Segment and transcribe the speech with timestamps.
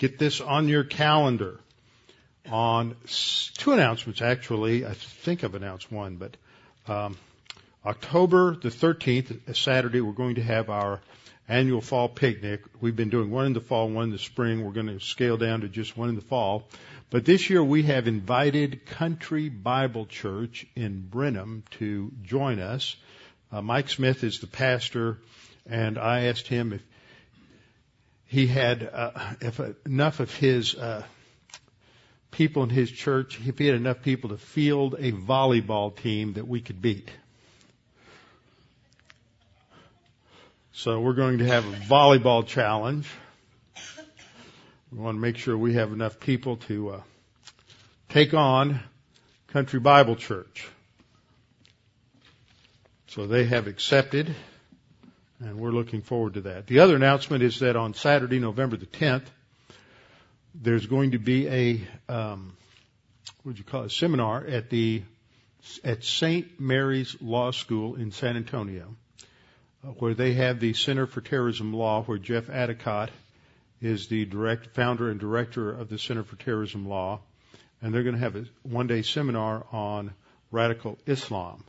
[0.00, 1.60] get this on your calendar.
[2.50, 2.96] On
[3.58, 6.38] two announcements, actually, I think I've announced one, but
[6.88, 7.18] um,
[7.84, 11.00] October the 13th, Saturday, we're going to have our
[11.46, 12.62] annual fall picnic.
[12.80, 14.64] We've been doing one in the fall, one in the spring.
[14.64, 16.66] We're going to scale down to just one in the fall.
[17.10, 22.96] But this year we have invited Country Bible Church in Brenham to join us.
[23.52, 25.18] Uh, Mike Smith is the pastor,
[25.68, 26.82] and I asked him if
[28.30, 31.02] he had uh, if enough of his uh,
[32.30, 36.46] people in his church, if he had enough people to field a volleyball team that
[36.46, 37.10] we could beat.
[40.72, 43.10] So we're going to have a volleyball challenge.
[44.92, 47.00] We want to make sure we have enough people to uh,
[48.10, 48.78] take on
[49.48, 50.68] Country Bible Church.
[53.08, 54.36] So they have accepted,
[55.40, 56.66] and we're looking forward to that.
[56.66, 59.24] The other announcement is that on Saturday, November the 10th,
[60.54, 61.80] there's going to be a
[62.12, 62.56] um,
[63.42, 65.02] what would you call it, a seminar at the
[65.84, 66.58] at St.
[66.60, 68.94] Mary's Law School in San Antonio
[69.98, 73.08] where they have the Center for Terrorism Law, where Jeff Addicott
[73.80, 77.20] is the direct founder and director of the Center for Terrorism Law,
[77.80, 80.12] and they're going to have a one-day seminar on
[80.50, 81.64] radical Islam,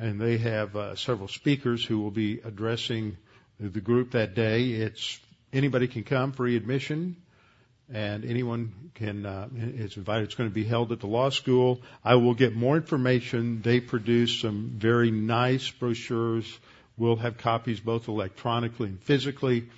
[0.00, 3.16] and they have uh, several speakers who will be addressing
[3.60, 4.70] the group that day.
[4.70, 5.20] It's
[5.52, 7.16] anybody can come, free admission,
[7.92, 10.24] and anyone can uh, is invited.
[10.24, 11.82] It's going to be held at the law school.
[12.04, 13.62] I will get more information.
[13.62, 16.58] They produce some very nice brochures
[17.00, 19.70] We'll have copies both electronically and physically.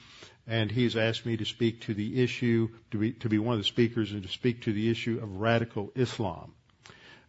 [0.48, 3.60] And he's asked me to speak to the issue, to be, to be one of
[3.60, 6.52] the speakers and to speak to the issue of radical Islam.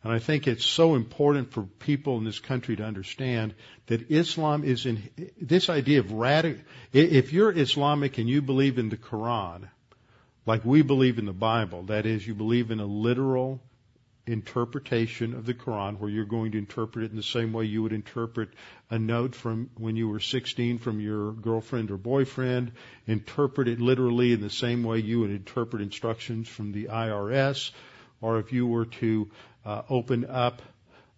[0.03, 3.53] And I think it's so important for people in this country to understand
[3.87, 5.09] that Islam is in
[5.39, 6.61] this idea of radical.
[6.91, 9.69] If you're Islamic and you believe in the Quran,
[10.45, 13.61] like we believe in the Bible, that is, you believe in a literal
[14.25, 17.83] interpretation of the Quran where you're going to interpret it in the same way you
[17.83, 18.49] would interpret
[18.89, 22.71] a note from when you were 16 from your girlfriend or boyfriend,
[23.05, 27.71] interpret it literally in the same way you would interpret instructions from the IRS,
[28.21, 29.29] or if you were to
[29.65, 30.61] open up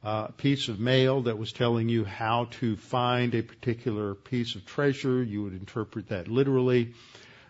[0.03, 4.65] a piece of mail that was telling you how to find a particular piece of
[4.65, 6.93] treasure, you would interpret that literally.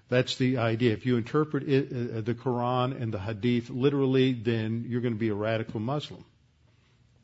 [0.07, 0.93] That's the idea.
[0.93, 5.19] If you interpret it, uh, the Quran and the Hadith literally, then you're going to
[5.19, 6.23] be a radical Muslim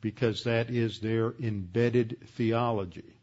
[0.00, 3.14] because that is their embedded theology.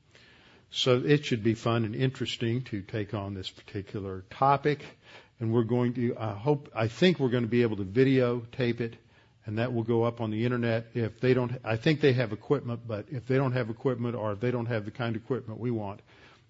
[0.72, 4.84] So it should be fun and interesting to take on this particular topic.
[5.40, 8.80] And we're going to, I hope, I think we're going to be able to videotape
[8.80, 8.96] it
[9.50, 10.88] and that will go up on the internet.
[10.94, 14.32] If they don't, I think they have equipment, but if they don't have equipment or
[14.32, 16.02] if they don't have the kind of equipment we want,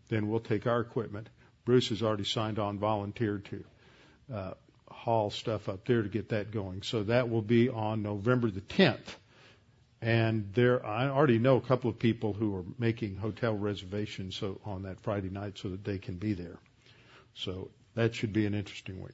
[0.09, 1.29] then we'll take our equipment
[1.69, 3.63] Bruce has already signed on, volunteered to
[4.33, 4.53] uh,
[4.89, 6.81] haul stuff up there to get that going.
[6.81, 9.15] So that will be on November the 10th.
[10.01, 14.59] And there, I already know a couple of people who are making hotel reservations so
[14.65, 16.57] on that Friday night so that they can be there.
[17.35, 19.13] So that should be an interesting week.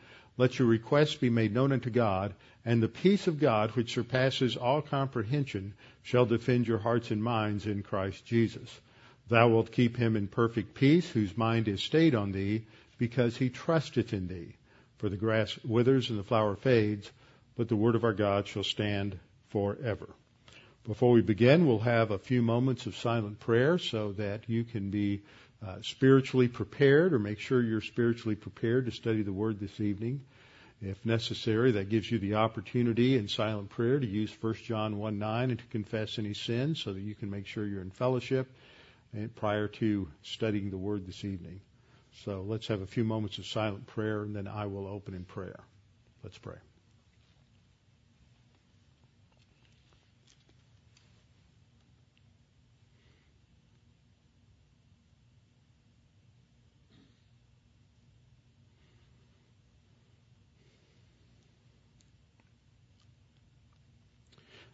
[0.37, 2.33] let your requests be made known unto God,
[2.63, 7.65] and the peace of God, which surpasses all comprehension, shall defend your hearts and minds
[7.65, 8.79] in Christ Jesus.
[9.27, 12.65] Thou wilt keep him in perfect peace, whose mind is stayed on thee,
[12.97, 14.55] because he trusteth in thee.
[14.97, 17.11] For the grass withers and the flower fades,
[17.55, 19.17] but the word of our God shall stand
[19.49, 20.09] forever.
[20.85, 24.89] Before we begin, we'll have a few moments of silent prayer so that you can
[24.89, 25.21] be
[25.65, 30.21] Uh, spiritually prepared or make sure you're spiritually prepared to study the Word this evening.
[30.81, 35.19] If necessary, that gives you the opportunity in silent prayer to use 1 John 1
[35.19, 38.51] 9 and to confess any sins so that you can make sure you're in fellowship
[39.15, 41.61] eh, prior to studying the Word this evening.
[42.25, 45.25] So let's have a few moments of silent prayer, and then I will open in
[45.25, 45.59] prayer.
[46.23, 46.57] Let's pray.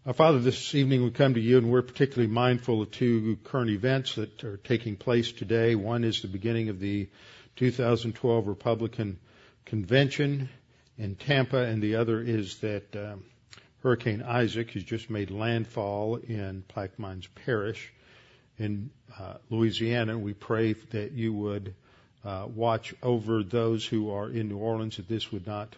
[0.08, 3.70] Our Father, this evening we come to you and we're particularly mindful of two current
[3.70, 5.76] events that are taking place today.
[5.76, 7.10] One is the beginning of the
[7.58, 9.20] 2012 Republican
[9.66, 10.48] convention
[10.98, 13.26] in Tampa, and the other is that um,
[13.84, 17.92] Hurricane Isaac has just made landfall in Plaquemines Parish
[18.58, 20.18] in uh, Louisiana.
[20.18, 21.76] We pray that you would
[22.24, 25.76] uh, watch over those who are in New Orleans, that this would not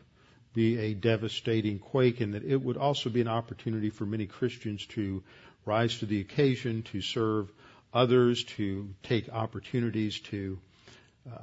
[0.53, 4.85] be a devastating quake, and that it would also be an opportunity for many Christians
[4.87, 5.23] to
[5.65, 7.51] rise to the occasion, to serve
[7.93, 10.59] others, to take opportunities to
[11.31, 11.37] uh,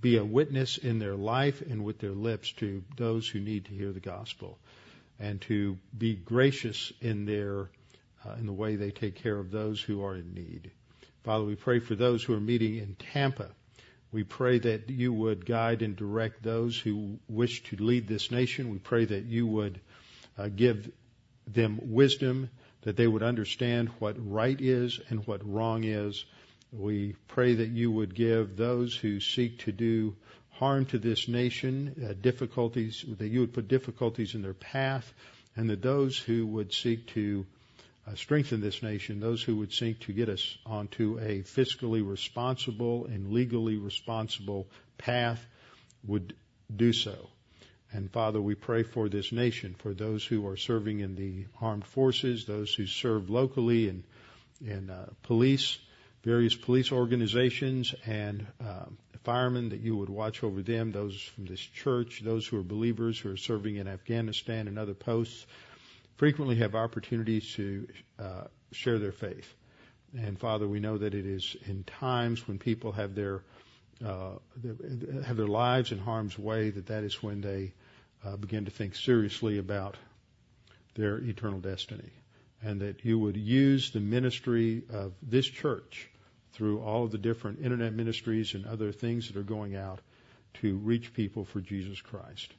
[0.00, 3.72] be a witness in their life and with their lips to those who need to
[3.72, 4.58] hear the gospel,
[5.18, 7.68] and to be gracious in their
[8.24, 10.70] uh, in the way they take care of those who are in need.
[11.24, 13.50] Father, we pray for those who are meeting in Tampa.
[14.10, 18.70] We pray that you would guide and direct those who wish to lead this nation.
[18.70, 19.80] We pray that you would
[20.38, 20.90] uh, give
[21.46, 22.48] them wisdom,
[22.82, 26.24] that they would understand what right is and what wrong is.
[26.72, 30.16] We pray that you would give those who seek to do
[30.52, 35.12] harm to this nation uh, difficulties, that you would put difficulties in their path,
[35.56, 37.46] and that those who would seek to
[38.08, 43.06] uh, strengthen this nation, those who would seek to get us onto a fiscally responsible
[43.06, 44.66] and legally responsible
[44.96, 45.44] path
[46.06, 46.34] would
[46.74, 47.28] do so.
[47.92, 51.86] And Father, we pray for this nation, for those who are serving in the armed
[51.86, 54.04] forces, those who serve locally in,
[54.64, 55.78] in uh, police,
[56.22, 58.84] various police organizations, and uh,
[59.24, 63.18] firemen, that you would watch over them, those from this church, those who are believers
[63.18, 65.46] who are serving in Afghanistan and other posts
[66.18, 67.88] frequently have opportunities to
[68.18, 69.54] uh, share their faith.
[70.16, 73.42] And Father, we know that it is in times when people have their
[74.04, 74.34] uh,
[75.24, 77.72] have their lives in harm's way that that is when they
[78.24, 79.96] uh, begin to think seriously about
[80.94, 82.10] their eternal destiny,
[82.62, 86.08] and that you would use the ministry of this church
[86.52, 90.00] through all of the different internet ministries and other things that are going out
[90.54, 92.52] to reach people for Jesus Christ.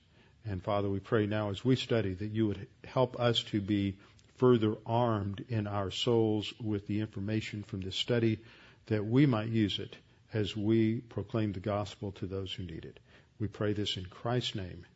[0.49, 3.97] And Father, we pray now as we study that you would help us to be
[4.37, 8.39] further armed in our souls with the information from this study
[8.87, 9.95] that we might use it
[10.33, 12.99] as we proclaim the gospel to those who need it.
[13.39, 14.87] We pray this in Christ's name.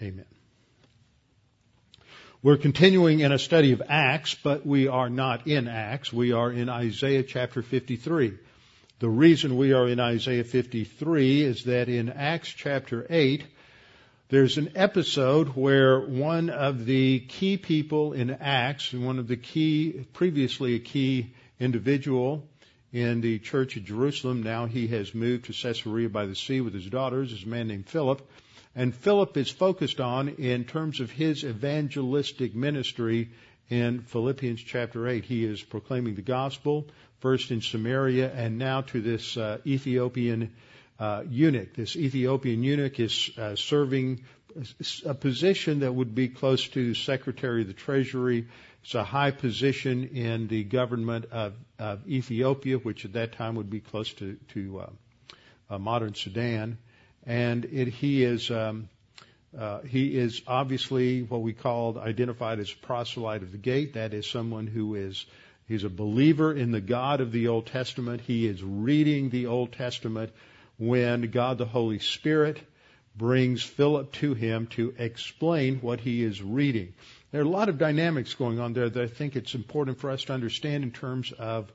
[0.00, 0.24] Amen.
[2.40, 6.12] We're continuing in a study of Acts, but we are not in Acts.
[6.12, 8.34] We are in Isaiah chapter 53.
[9.00, 13.44] The reason we are in Isaiah 53 is that in Acts chapter 8,
[14.32, 20.06] there's an episode where one of the key people in Acts, one of the key,
[20.14, 22.48] previously a key individual
[22.94, 26.72] in the church of Jerusalem, now he has moved to Caesarea by the sea with
[26.72, 28.26] his daughters, is a man named Philip.
[28.74, 33.32] And Philip is focused on in terms of his evangelistic ministry
[33.68, 35.26] in Philippians chapter 8.
[35.26, 36.86] He is proclaiming the gospel,
[37.20, 40.54] first in Samaria and now to this uh, Ethiopian
[41.28, 41.74] eunuch.
[41.74, 44.22] This Ethiopian eunuch is uh, serving
[45.04, 48.48] a position that would be close to Secretary of the Treasury.
[48.82, 53.70] It's a high position in the government of, of Ethiopia, which at that time would
[53.70, 54.90] be close to, to uh,
[55.70, 56.78] uh, modern Sudan.
[57.24, 58.88] And it, he is um,
[59.56, 63.94] uh, he is obviously what we called identified as proselyte of the gate.
[63.94, 65.26] That is someone who is
[65.68, 68.22] he's a believer in the God of the Old Testament.
[68.22, 70.32] He is reading the Old Testament
[70.78, 72.58] when God the Holy Spirit
[73.16, 76.94] brings Philip to him to explain what he is reading.
[77.30, 80.10] There are a lot of dynamics going on there that I think it's important for
[80.10, 81.70] us to understand in terms of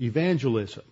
[0.00, 0.84] evangelism.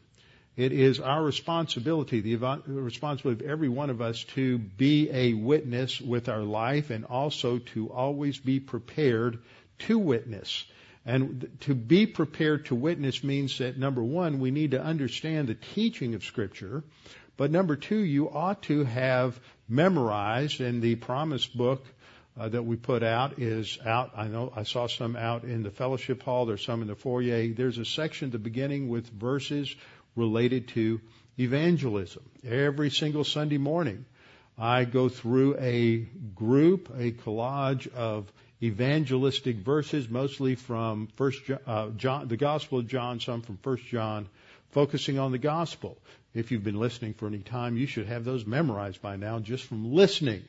[0.56, 2.36] It is our responsibility, the
[2.66, 7.58] responsibility of every one of us to be a witness with our life and also
[7.74, 9.38] to always be prepared
[9.80, 10.64] to witness.
[11.06, 15.54] And to be prepared to witness means that number one, we need to understand the
[15.54, 16.82] teaching of Scripture.
[17.38, 21.86] But number two, you ought to have memorized, and the promise book
[22.36, 24.10] uh, that we put out is out.
[24.16, 26.46] I know I saw some out in the fellowship hall.
[26.46, 27.54] There's some in the foyer.
[27.54, 29.72] There's a section at the beginning with verses
[30.16, 31.00] related to
[31.38, 32.24] evangelism.
[32.44, 34.04] Every single Sunday morning,
[34.58, 42.26] I go through a group, a collage of evangelistic verses, mostly from First uh, John,
[42.26, 44.28] the Gospel of John, some from First John,
[44.70, 45.98] focusing on the gospel.
[46.34, 49.64] If you've been listening for any time, you should have those memorized by now just
[49.64, 50.44] from listening.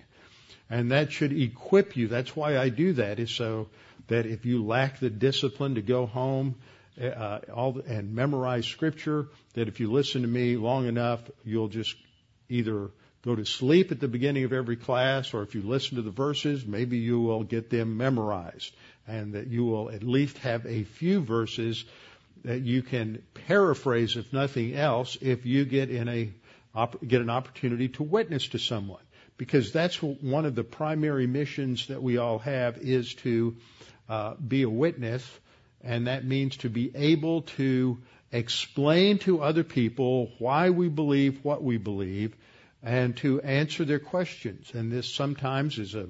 [0.69, 2.07] And that should equip you.
[2.07, 3.69] That's why I do that is so
[4.07, 6.55] that if you lack the discipline to go home
[7.01, 11.95] uh, all, and memorize scripture, that if you listen to me long enough, you'll just
[12.49, 12.91] either
[13.23, 16.11] go to sleep at the beginning of every class, or if you listen to the
[16.11, 18.73] verses, maybe you will get them memorized,
[19.07, 21.83] and that you will at least have a few verses
[22.43, 26.31] that you can paraphrase, if nothing else, if you get in a
[27.05, 29.01] get an opportunity to witness to someone.
[29.39, 33.55] because that's one of the primary missions that we all have is to
[34.09, 35.25] uh, be a witness,
[35.81, 37.97] and that means to be able to
[38.33, 42.35] explain to other people why we believe what we believe,
[42.83, 44.71] and to answer their questions.
[44.73, 46.07] And this sometimes is a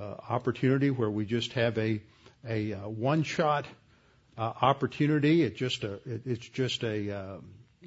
[0.00, 2.00] uh, opportunity where we just have a
[2.46, 3.66] a uh, one shot
[4.42, 5.42] opportunity.
[5.42, 7.36] It just a, it, it's just a, uh,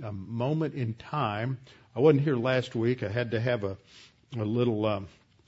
[0.03, 1.57] a moment in time.
[1.95, 3.03] I wasn't here last week.
[3.03, 3.77] I had to have a
[4.39, 5.07] a little um,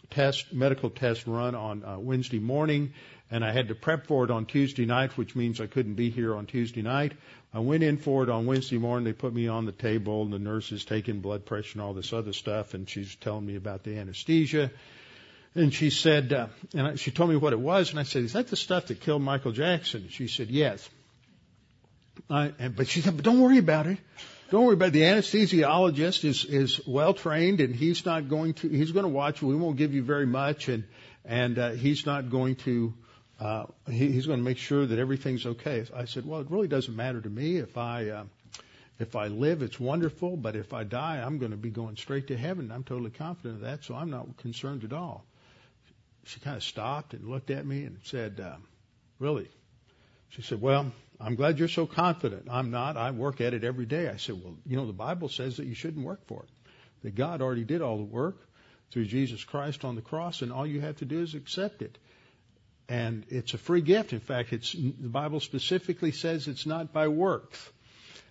[0.10, 2.94] test, medical test run on uh, Wednesday morning,
[3.32, 6.10] and I had to prep for it on Tuesday night, which means I couldn't be
[6.10, 7.14] here on Tuesday night.
[7.54, 9.06] I went in for it on Wednesday morning.
[9.06, 11.94] They put me on the table, and the nurse is taking blood pressure and all
[11.94, 14.72] this other stuff, and she's telling me about the anesthesia.
[15.56, 18.24] And she said, uh, and I, she told me what it was, and I said,
[18.24, 20.90] "Is that the stuff that killed Michael Jackson?" She said, "Yes."
[22.30, 24.00] I, and, but she said, "But don't worry about it.
[24.50, 24.94] Don't worry about it.
[24.94, 28.70] The anesthesiologist is is well trained, and he's not going to.
[28.70, 29.44] He's going to watch.
[29.44, 30.86] We won't give you very much, and
[31.24, 32.94] and uh, he's not going to.
[33.40, 35.86] Uh, he, he's going to make sure that everything's okay.
[35.96, 38.10] I said, well, it really doesn't matter to me if I.
[38.10, 38.24] Uh,
[39.00, 42.28] if I live, it's wonderful, but if I die, I'm going to be going straight
[42.28, 42.72] to heaven.
[42.72, 45.26] I'm totally confident of that, so I'm not concerned at all.
[46.26, 48.56] She kind of stopped and looked at me and said, uh,
[49.20, 49.50] Really?
[50.30, 52.48] She said, Well, I'm glad you're so confident.
[52.50, 52.98] I'm not.
[52.98, 54.10] I work at it every day.
[54.10, 56.50] I said, Well, you know, the Bible says that you shouldn't work for it,
[57.04, 58.38] that God already did all the work
[58.92, 61.98] through Jesus Christ on the cross, and all you have to do is accept it.
[62.90, 64.14] And it's a free gift.
[64.14, 67.58] In fact, it's, the Bible specifically says it's not by works.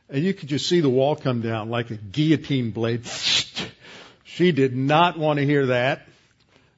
[0.08, 3.06] And you could just see the wall come down like a guillotine blade.
[4.24, 6.06] she did not want to hear that.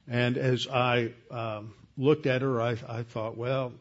[0.07, 3.73] And as I um, looked at her, I, I thought, well,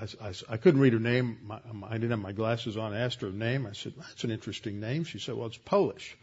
[0.00, 1.38] I, I, I couldn't read her name.
[1.44, 2.94] My, I didn't have my glasses on.
[2.94, 3.66] I asked her name.
[3.66, 5.04] I said, that's an interesting name.
[5.04, 6.16] She said, well, it's Polish.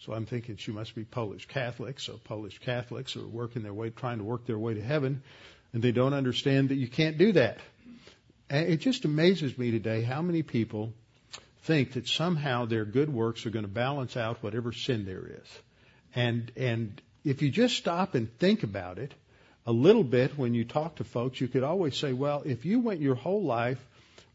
[0.00, 2.00] So I'm thinking she must be Polish Catholic.
[2.00, 5.22] So Polish Catholics are working their way, trying to work their way to heaven,
[5.72, 7.58] and they don't understand that you can't do that.
[8.50, 10.92] And it just amazes me today how many people
[11.62, 15.48] think that somehow their good works are going to balance out whatever sin there is.
[16.14, 19.12] And and if you just stop and think about it,
[19.66, 22.78] a little bit when you talk to folks, you could always say, well, if you
[22.78, 23.84] went your whole life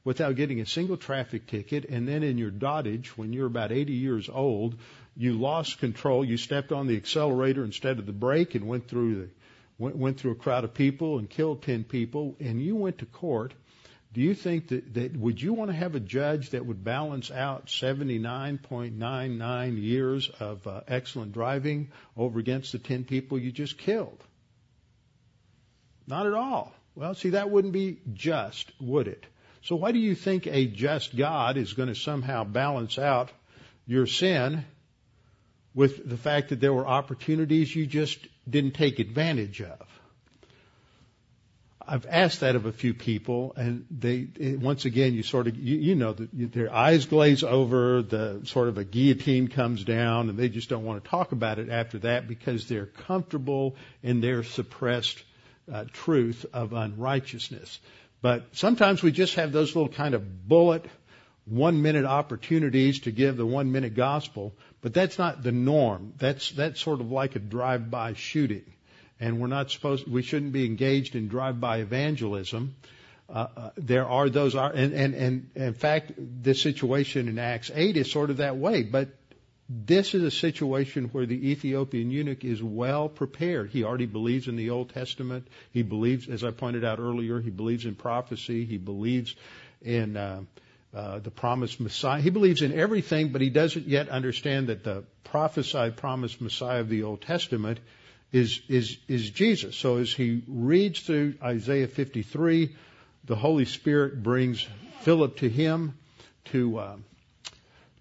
[0.04, 3.94] without getting a single traffic ticket, and then in your dotage, when you're about 80
[3.94, 4.76] years old,
[5.16, 9.16] you lost control, you stepped on the accelerator instead of the brake and went through
[9.16, 9.30] the
[9.78, 13.06] went, went through a crowd of people and killed 10 people, and you went to
[13.06, 13.54] court,
[14.14, 17.32] do you think that, that would you want to have a judge that would balance
[17.32, 24.22] out 79.99 years of uh, excellent driving over against the 10 people you just killed?
[26.08, 26.74] Not at all.
[26.94, 29.26] Well, see, that wouldn't be just, would it?
[29.64, 33.32] So why do you think a just God is going to somehow balance out
[33.88, 34.66] your sin
[35.74, 40.01] with the fact that there were opportunities you just didn't take advantage of?
[41.88, 45.78] I've asked that of a few people, and they once again you sort of you,
[45.78, 50.50] you know their eyes glaze over, the sort of a guillotine comes down, and they
[50.50, 55.24] just don't want to talk about it after that because they're comfortable in their suppressed
[55.72, 57.80] uh, truth of unrighteousness.
[58.22, 60.86] But sometimes we just have those little kind of bullet
[61.46, 66.14] one minute opportunities to give the one minute gospel, but that's not the norm.
[66.18, 68.66] That's that's sort of like a drive by shooting
[69.22, 72.76] and we're not supposed, we shouldn't be engaged in drive-by evangelism.
[73.30, 77.72] Uh, uh, there are those, are, and, and, and in fact, this situation in Acts
[77.74, 79.10] 8 is sort of that way, but
[79.70, 83.70] this is a situation where the Ethiopian eunuch is well prepared.
[83.70, 85.48] He already believes in the Old Testament.
[85.72, 88.66] He believes, as I pointed out earlier, he believes in prophecy.
[88.66, 89.34] He believes
[89.82, 90.42] in uh,
[90.94, 92.20] uh, the promised Messiah.
[92.20, 96.90] He believes in everything, but he doesn't yet understand that the prophesied promised Messiah of
[96.90, 97.80] the Old Testament
[98.32, 99.76] is, is, is Jesus.
[99.76, 102.76] So as he reads through Isaiah 53,
[103.26, 104.66] the Holy Spirit brings
[105.02, 105.98] Philip to him
[106.46, 106.96] to, uh,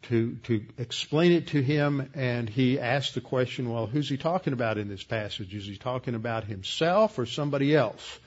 [0.03, 4.53] to, to explain it to him, and he asks the question, well, who's he talking
[4.53, 5.55] about in this passage?
[5.55, 8.19] Is he talking about himself or somebody else?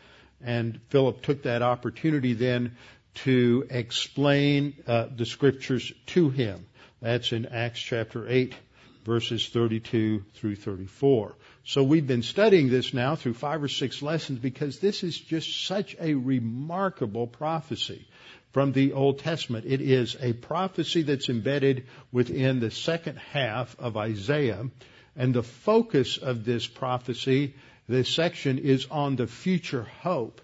[0.44, 2.76] And Philip took that opportunity then
[3.16, 6.66] to explain uh, the scriptures to him.
[7.02, 8.56] That's in Acts chapter 8,
[9.04, 11.36] verses 32 through 34.
[11.66, 15.66] So we've been studying this now through five or six lessons because this is just
[15.66, 18.08] such a remarkable prophecy
[18.52, 19.66] from the Old Testament.
[19.68, 24.70] It is a prophecy that's embedded within the second half of Isaiah.
[25.16, 27.56] And the focus of this prophecy,
[27.88, 30.42] this section, is on the future hope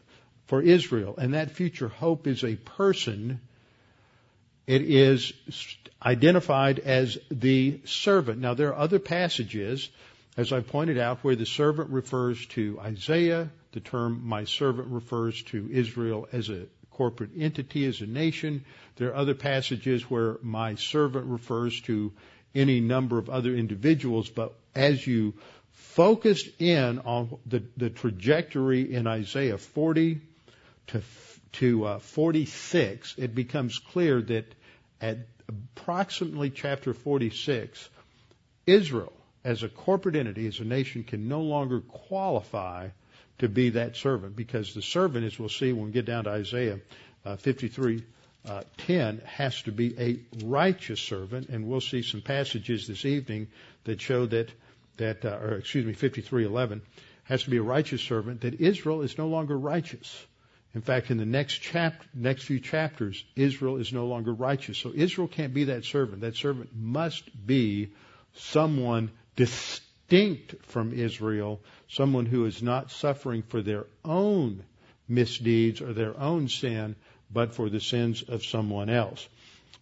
[0.47, 1.15] for Israel.
[1.17, 3.39] And that future hope is a person.
[4.69, 5.33] It is
[6.01, 8.39] identified as the servant.
[8.39, 9.89] Now there are other passages
[10.39, 15.43] as I pointed out, where the servant refers to Isaiah, the term my servant refers
[15.51, 18.63] to Israel as a corporate entity, as a nation.
[18.95, 22.13] There are other passages where my servant refers to
[22.55, 25.33] any number of other individuals, but as you
[25.73, 30.21] focused in on the, the trajectory in Isaiah 40
[30.87, 31.01] to,
[31.53, 34.45] to uh, 46, it becomes clear that
[35.01, 37.89] at approximately chapter 46,
[38.65, 39.13] Israel,
[39.43, 42.89] as a corporate entity, as a nation, can no longer qualify
[43.39, 46.29] to be that servant because the servant, as we'll see when we get down to
[46.29, 46.79] Isaiah
[47.25, 48.03] uh, 53,
[48.47, 53.47] uh, 10 has to be a righteous servant, and we'll see some passages this evening
[53.85, 54.49] that show that
[54.97, 56.81] that, uh, or excuse me, 53:11
[57.23, 58.41] has to be a righteous servant.
[58.41, 60.25] That Israel is no longer righteous.
[60.75, 64.77] In fact, in the next chap, next few chapters, Israel is no longer righteous.
[64.77, 66.21] So Israel can't be that servant.
[66.21, 67.89] That servant must be
[68.33, 74.63] someone distinct from Israel, someone who is not suffering for their own
[75.07, 76.95] misdeeds or their own sin,
[77.31, 79.27] but for the sins of someone else.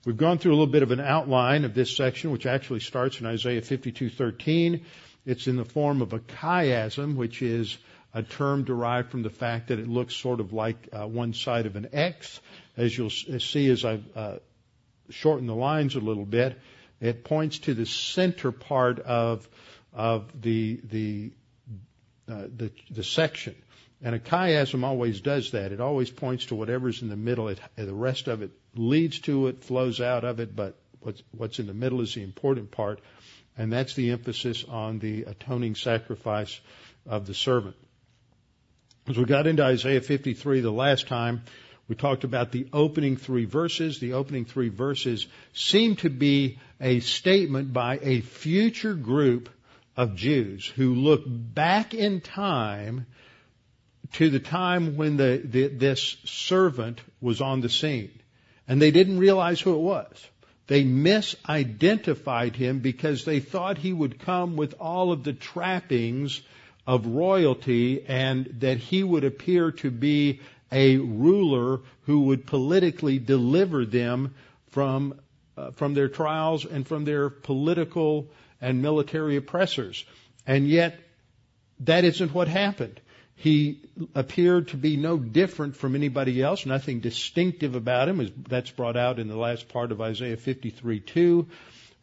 [0.05, 3.19] We've gone through a little bit of an outline of this section, which actually starts
[3.19, 4.85] in Isaiah 52:13.
[5.25, 7.77] It's in the form of a chiasm, which is
[8.13, 11.65] a term derived from the fact that it looks sort of like uh, one side
[11.65, 12.39] of an X.
[12.75, 14.37] As you'll see as I uh,
[15.09, 16.59] shorten the lines a little bit,
[16.99, 19.47] it points to the center part of
[19.93, 21.31] of the the
[22.29, 23.55] uh, the, the section.
[24.01, 25.71] And a chiasm always does that.
[25.71, 27.47] It always points to whatever's in the middle.
[27.47, 31.59] It, the rest of it leads to it, flows out of it, but what's, what's
[31.59, 32.99] in the middle is the important part.
[33.57, 36.59] And that's the emphasis on the atoning sacrifice
[37.07, 37.75] of the servant.
[39.09, 41.43] As we got into Isaiah 53 the last time,
[41.87, 43.99] we talked about the opening three verses.
[43.99, 49.47] The opening three verses seem to be a statement by a future group
[49.95, 53.05] of Jews who look back in time
[54.13, 58.11] to the time when the, the, this servant was on the scene.
[58.67, 60.27] And they didn't realize who it was.
[60.67, 66.41] They misidentified him because they thought he would come with all of the trappings
[66.87, 70.39] of royalty and that he would appear to be
[70.71, 74.33] a ruler who would politically deliver them
[74.69, 75.19] from
[75.57, 78.27] uh, from their trials and from their political
[78.61, 80.05] and military oppressors.
[80.45, 80.99] And yet
[81.81, 83.01] that isn't what happened.
[83.35, 83.81] He
[84.15, 88.31] appeared to be no different from anybody else, nothing distinctive about him.
[88.47, 91.47] That's brought out in the last part of Isaiah 53 2.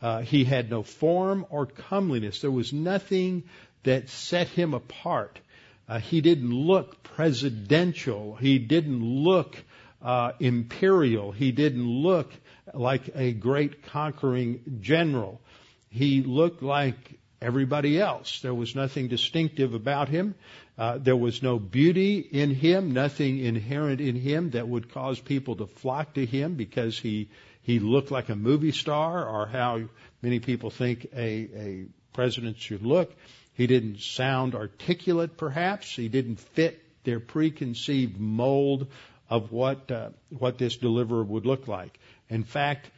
[0.02, 2.40] Uh, he had no form or comeliness.
[2.40, 3.44] There was nothing
[3.84, 5.38] that set him apart.
[5.88, 8.36] Uh, he didn't look presidential.
[8.36, 9.56] He didn't look
[10.02, 11.32] uh, imperial.
[11.32, 12.30] He didn't look
[12.72, 15.40] like a great conquering general.
[15.90, 18.40] He looked like everybody else.
[18.40, 20.34] There was nothing distinctive about him.
[20.76, 25.56] Uh, there was no beauty in him, nothing inherent in him that would cause people
[25.56, 27.28] to flock to him because he
[27.62, 29.80] he looked like a movie star, or how
[30.20, 33.10] many people think a, a president should look.
[33.54, 35.94] He didn't sound articulate, perhaps.
[35.94, 38.88] He didn't fit their preconceived mold
[39.30, 41.98] of what uh, what this deliverer would look like.
[42.28, 42.90] In fact,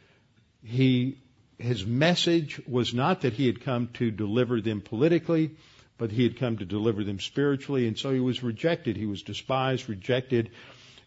[0.63, 1.19] he
[1.57, 5.51] his message was not that he had come to deliver them politically
[5.97, 8.97] but he had come to deliver them spiritually, and so he was rejected.
[8.97, 10.51] He was despised, rejected,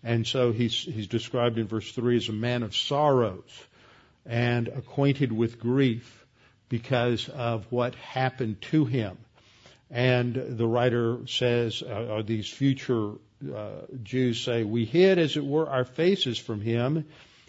[0.02, 3.50] and so he's, he's described in verse 3 as a man of sorrows
[4.26, 6.26] and acquainted with grief
[6.68, 9.16] because of what happened to him.
[9.90, 13.12] And the writer says, uh, these future
[13.55, 17.07] uh, Jews say, we hid, as it were, our faces from him.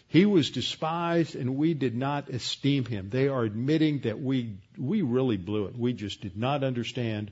[0.07, 3.09] He was despised and we did not esteem him.
[3.09, 5.77] They are admitting that we, we really blew it.
[5.77, 7.31] We just did not understand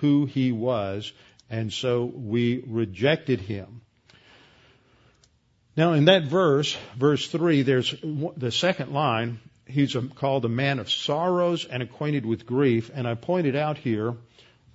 [0.00, 1.12] who he was
[1.48, 3.80] and so we rejected him.
[5.76, 7.94] Now in that verse, verse 3, there's
[8.36, 12.90] the second line, he's called a man of sorrows and acquainted with grief.
[12.94, 14.14] And I pointed out here,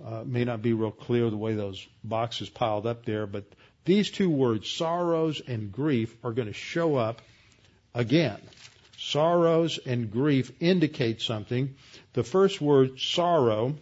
[0.04, 3.44] uh, may not be real clear the way those boxes piled up there, but
[3.84, 7.20] these two words, sorrows and grief, are going to show up
[7.94, 8.40] Again,
[8.96, 11.74] sorrows and grief indicate something.
[12.14, 13.74] The first word, sorrow,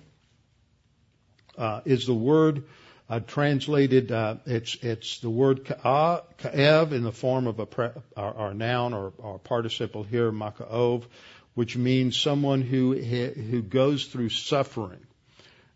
[1.57, 2.65] uh, is the word
[3.09, 4.11] uh, translated.
[4.11, 8.95] Uh, it's it's the word ka'ev in the form of a pre, our, our, noun
[8.95, 11.05] or our participle here, makaov,
[11.55, 15.07] which means someone who who goes through suffering.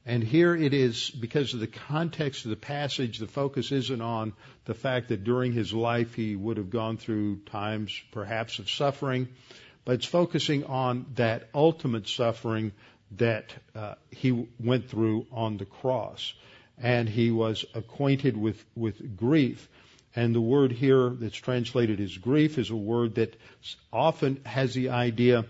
[0.07, 4.35] And here it is, because of the context of the passage, the focus isn't on
[4.67, 9.29] the fact that during his life he would have gone through times perhaps of suffering,
[9.87, 12.73] but it's focusing on that ultimate suffering
[13.12, 16.35] that uh, he went through on the cross.
[16.77, 19.69] And he was acquainted with, with grief.
[20.17, 23.37] And the word here that's translated as grief is a word that
[23.93, 25.47] often has the idea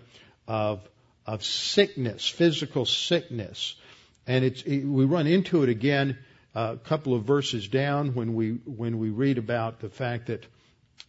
[0.47, 0.87] of,
[1.25, 3.75] of sickness, physical sickness.
[4.27, 6.17] And it's, it, we run into it again
[6.55, 10.45] uh, a couple of verses down when we, when we read about the fact that,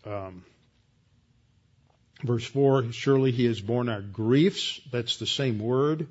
[0.04, 0.44] um,
[2.22, 4.80] verse 4, surely he has borne our griefs.
[4.90, 6.08] That's the same word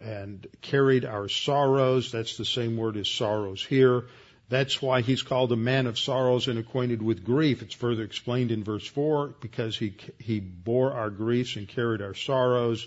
[0.00, 2.12] and carried our sorrows.
[2.12, 4.04] That's the same word as sorrows here.
[4.48, 7.62] That's why he's called a man of sorrows and acquainted with grief.
[7.62, 12.14] It's further explained in verse 4 because he, he bore our griefs and carried our
[12.14, 12.86] sorrows.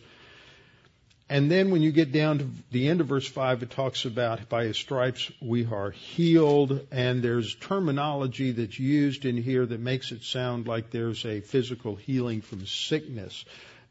[1.27, 4.47] And then when you get down to the end of verse 5, it talks about
[4.47, 6.87] by his stripes we are healed.
[6.91, 11.95] And there's terminology that's used in here that makes it sound like there's a physical
[11.95, 13.43] healing from sickness.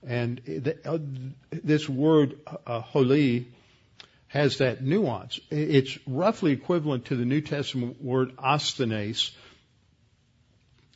[0.06, 0.40] And
[0.84, 0.98] uh,
[1.50, 3.46] this word, uh, choli,
[4.28, 5.40] has that nuance.
[5.50, 9.32] It's roughly equivalent to the New Testament word asthenes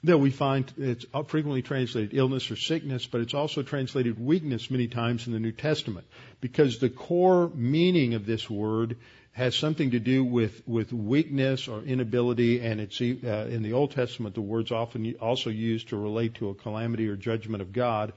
[0.04, 4.86] that we find it's frequently translated illness or sickness, but it's also translated weakness many
[4.86, 6.06] times in the New Testament
[6.40, 8.96] because the core meaning of this word
[9.32, 13.92] has something to do with, with weakness or inability, and it's uh, in the Old
[13.92, 18.12] Testament the word's often also used to relate to a calamity or judgment of God.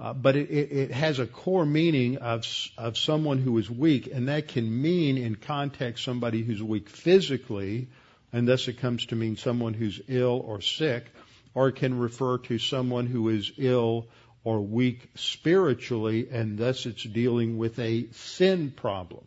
[0.00, 2.44] Uh, but it, it, it, has a core meaning of,
[2.76, 7.88] of someone who is weak, and that can mean in context somebody who's weak physically,
[8.32, 11.06] and thus it comes to mean someone who's ill or sick,
[11.54, 14.06] or can refer to someone who is ill
[14.44, 19.24] or weak spiritually, and thus it's dealing with a sin problem.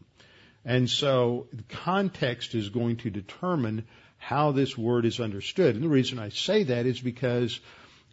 [0.64, 3.86] And so the context is going to determine
[4.18, 5.76] how this word is understood.
[5.76, 7.60] And the reason I say that is because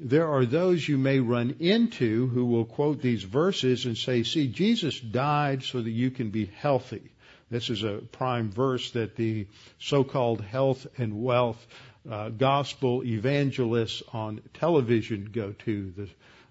[0.00, 4.48] there are those you may run into who will quote these verses and say, see,
[4.48, 7.10] Jesus died so that you can be healthy.
[7.50, 9.46] This is a prime verse that the
[9.78, 11.66] so-called health and wealth
[12.10, 16.08] uh, gospel evangelists on television go to, the,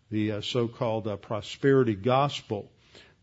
[0.10, 2.70] the uh, so-called uh, prosperity gospel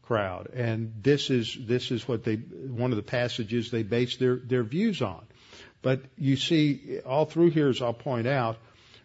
[0.03, 0.51] crowd.
[0.55, 4.63] And this is, this is what they, one of the passages they base their, their
[4.63, 5.25] views on.
[5.83, 8.59] But you see, all through here, as I'll point out,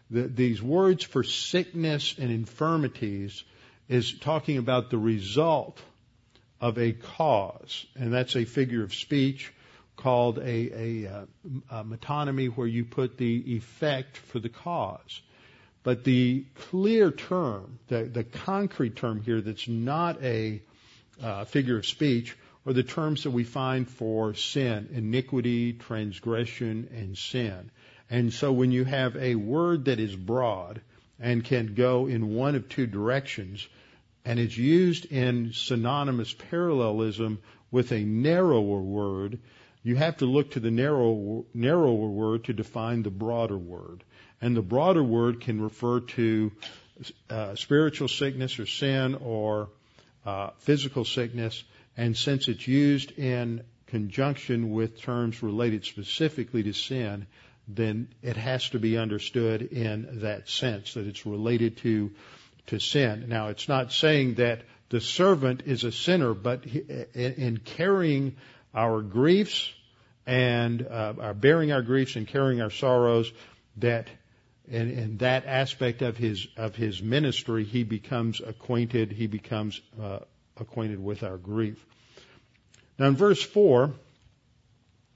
[0.10, 3.44] the, these words for sickness and infirmities
[3.88, 5.82] is talking about the result
[6.62, 9.54] of a cause, and that's a figure of speech
[9.96, 11.26] called a, a, uh,
[11.70, 15.22] a, metonymy where you put the effect for the cause.
[15.84, 20.62] But the clear term, the, the concrete term here that's not a
[21.22, 27.18] uh, figure of speech, are the terms that we find for sin, iniquity, transgression, and
[27.18, 27.72] sin.
[28.10, 30.82] And so when you have a word that is broad
[31.20, 33.68] and can go in one of two directions,
[34.30, 37.40] and it's used in synonymous parallelism
[37.72, 39.40] with a narrower word,
[39.82, 44.04] you have to look to the narrow, narrower word to define the broader word.
[44.40, 46.52] And the broader word can refer to
[47.28, 49.70] uh, spiritual sickness or sin or
[50.28, 51.64] uh, physical sickness.
[51.98, 57.26] And since it's used in conjunction with terms related specifically to sin,
[57.68, 62.12] then it has to be understood in that sense that it's related to
[62.70, 63.26] to sin.
[63.28, 68.38] Now, it's not saying that the servant is a sinner, but in carrying
[68.74, 69.72] our griefs
[70.26, 73.32] and uh, our bearing our griefs and carrying our sorrows,
[73.78, 74.08] that
[74.68, 79.12] in, in, that aspect of his of his ministry, he becomes acquainted.
[79.12, 80.20] He becomes uh,
[80.58, 81.84] acquainted with our grief.
[83.00, 83.94] Now, in verse four,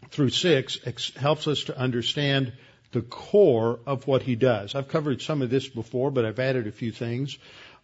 [0.09, 2.53] through 6 helps us to understand
[2.93, 4.75] the core of what he does.
[4.75, 7.37] I've covered some of this before, but I've added a few things.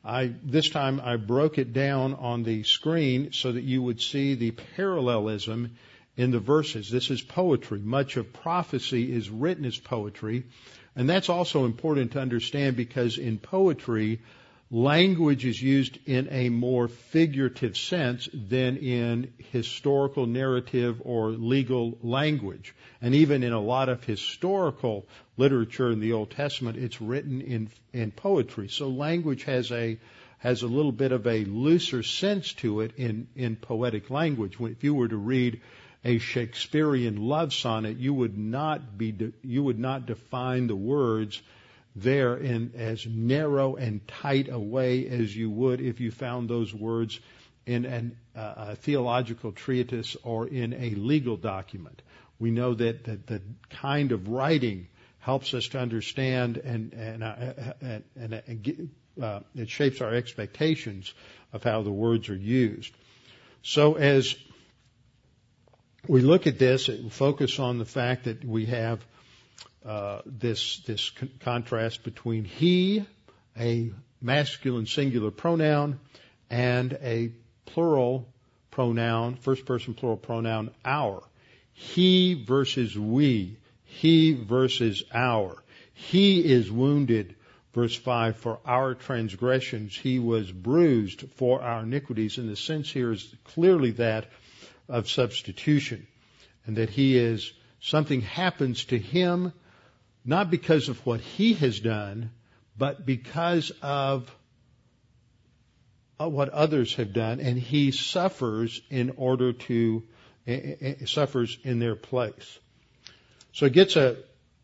[0.03, 4.35] I, this time I broke it down on the screen so that you would see
[4.35, 5.75] the parallelism
[6.15, 6.89] in the verses.
[6.89, 7.79] This is poetry.
[7.79, 10.45] Much of prophecy is written as poetry.
[10.95, 14.21] And that's also important to understand because in poetry,
[14.71, 22.75] language is used in a more figurative sense than in historical narrative or legal language.
[23.01, 27.69] And even in a lot of historical literature in the Old Testament, it's written in,
[27.93, 28.67] in poetry.
[28.67, 29.97] So language has a,
[30.37, 34.57] has a little bit of a looser sense to it in, in poetic language.
[34.59, 35.61] If you were to read
[36.05, 41.41] a Shakespearean love sonnet, you would not be, de- you would not define the words
[41.95, 46.73] there in as narrow and tight a way as you would if you found those
[46.73, 47.19] words
[47.65, 52.01] in an, uh, a theological treatise or in a legal document.
[52.39, 54.87] We know that, that the kind of writing
[55.19, 58.89] helps us to understand and, and, uh, and, and
[59.21, 61.13] uh, it shapes our expectations
[61.51, 62.93] of how the words are used.
[63.61, 64.35] So as
[66.07, 69.03] we look at this, focus on the fact that we have
[69.85, 73.05] uh, this this con- contrast between he,
[73.57, 75.99] a masculine singular pronoun,
[76.49, 77.31] and a
[77.65, 78.27] plural
[78.71, 81.23] pronoun, first person plural pronoun, our.
[81.73, 83.57] He versus we.
[83.83, 85.63] He versus our.
[85.93, 87.35] He is wounded,
[87.73, 89.95] verse 5, for our transgressions.
[89.95, 92.37] He was bruised for our iniquities.
[92.37, 94.27] And the sense here is clearly that
[94.87, 96.07] of substitution.
[96.65, 99.53] And that he is, something happens to him,
[100.25, 102.31] not because of what he has done,
[102.77, 104.29] but because of
[106.17, 110.03] what others have done, and he suffers in order to
[111.05, 112.59] suffers in their place.
[113.53, 114.17] So it gets a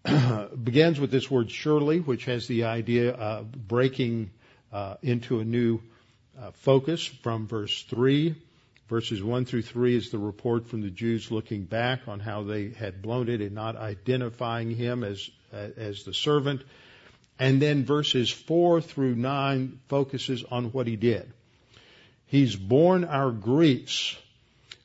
[0.63, 4.29] begins with this word surely, which has the idea of breaking
[4.71, 5.79] uh, into a new
[6.39, 8.35] uh, focus from verse three.
[8.87, 12.69] Verses 1 through 3 is the report from the Jews looking back on how they
[12.69, 15.27] had blown it and not identifying him as,
[15.77, 16.61] as the servant.
[17.39, 21.31] And then verses 4 through 9 focuses on what he did.
[22.27, 24.17] He's borne our griefs.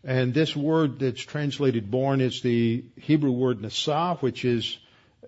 [0.03, 4.79] And this word that's translated borne is the Hebrew word nasah, which is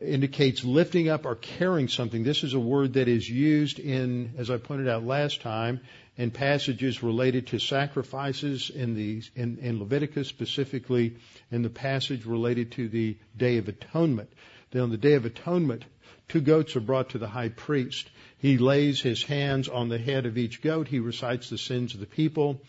[0.00, 2.24] indicates lifting up or carrying something.
[2.24, 5.80] This is a word that is used in, as I pointed out last time,
[6.16, 11.16] in passages related to sacrifices in the in, in Leviticus, specifically
[11.50, 14.30] in the passage related to the Day of Atonement.
[14.72, 15.84] Then on the Day of Atonement,
[16.28, 18.10] two goats are brought to the high priest.
[18.38, 20.88] He lays his hands on the head of each goat.
[20.88, 22.60] He recites the sins of the people.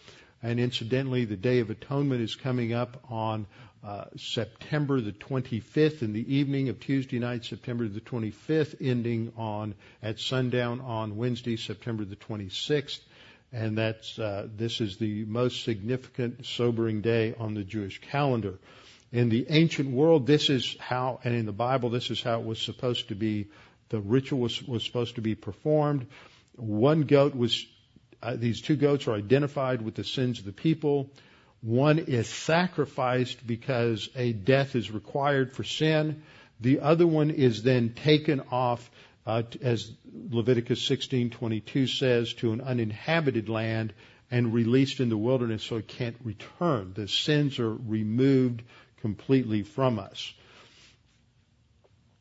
[0.44, 3.48] And incidentally, the Day of Atonement is coming up on
[3.82, 9.74] uh, September the 25th in the evening of Tuesday night, September the 25th, ending on
[10.02, 13.00] at sundown on Wednesday, September the 26th.
[13.54, 18.60] And that's uh, this is the most significant sobering day on the Jewish calendar.
[19.14, 22.46] In the ancient world, this is how, and in the Bible, this is how it
[22.46, 23.46] was supposed to be
[23.90, 26.08] the ritual was, was supposed to be performed.
[26.56, 27.64] One goat was,
[28.24, 31.12] uh, these two goats are identified with the sins of the people.
[31.62, 36.24] One is sacrificed because a death is required for sin.
[36.60, 38.90] The other one is then taken off,
[39.28, 39.92] uh, as
[40.32, 43.94] Leviticus 16:22 says, to an uninhabited land
[44.32, 46.94] and released in the wilderness so it can't return.
[46.96, 48.64] The sins are removed
[49.04, 50.34] completely from us.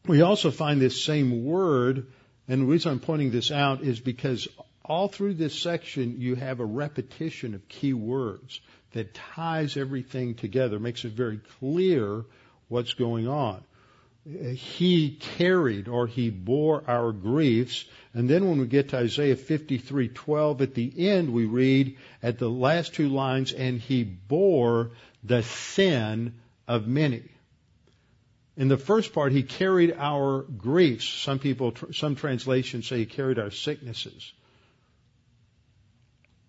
[0.08, 2.08] We also find this same word,
[2.48, 4.48] and the reason I'm pointing this out is because
[4.84, 8.60] all through this section you have a repetition of key words
[8.94, 12.24] that ties everything together, makes it very clear
[12.66, 13.62] what's going on.
[14.24, 17.84] He carried or he bore our griefs.
[18.12, 22.50] And then when we get to Isaiah 53:12 at the end we read at the
[22.50, 24.90] last two lines and he bore
[25.22, 26.34] the sin
[26.72, 27.22] of many.
[28.56, 31.06] In the first part, he carried our griefs.
[31.06, 34.32] Some people, some translations say he carried our sicknesses.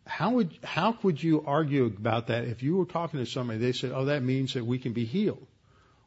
[0.08, 3.74] How would, how would you argue about that if you were talking to somebody, they
[3.74, 5.46] said, oh, that means that we can be healed?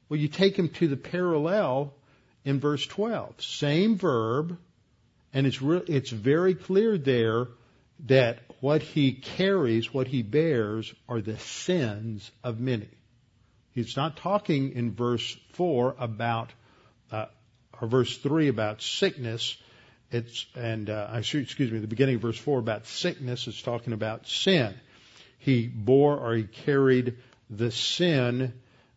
[0.09, 1.93] Well, you take him to the parallel
[2.43, 3.43] in verse 12.
[3.43, 4.57] Same verb,
[5.35, 7.49] and it's, re- it's very clear there
[8.07, 12.89] that what he carries, what he bears, are the sins of many.
[13.77, 16.51] He's not talking in verse 4 about,
[17.13, 17.27] uh,
[17.79, 19.55] or verse 3 about sickness.
[20.11, 24.27] It's, and, uh, excuse me, the beginning of verse 4 about sickness is talking about
[24.27, 24.75] sin.
[25.39, 27.19] He bore or he carried
[27.51, 28.55] the sin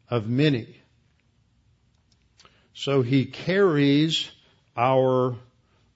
[0.09, 0.77] of many.
[2.73, 4.31] So he carries
[4.77, 5.35] our,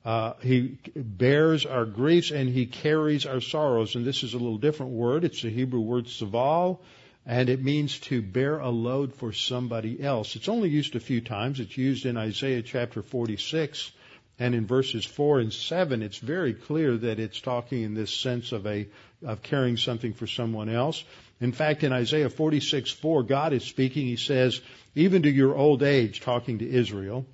[0.04, 3.96] uh, he bears our griefs and he carries our sorrows.
[3.96, 5.24] And this is a little different word.
[5.24, 6.82] It's the Hebrew word saval
[7.26, 10.36] and it means to bear a load for somebody else.
[10.36, 11.60] It's only used a few times.
[11.60, 13.92] It's used in Isaiah chapter 46
[14.40, 18.52] and in verses 4 and 7 it's very clear that it's talking in this sense
[18.52, 18.88] of a
[19.24, 21.02] of carrying something for someone else.
[21.40, 24.06] In fact, in Isaiah 46:4 God is speaking.
[24.06, 24.60] He says,
[24.96, 27.26] "Even to your old age," talking to Israel,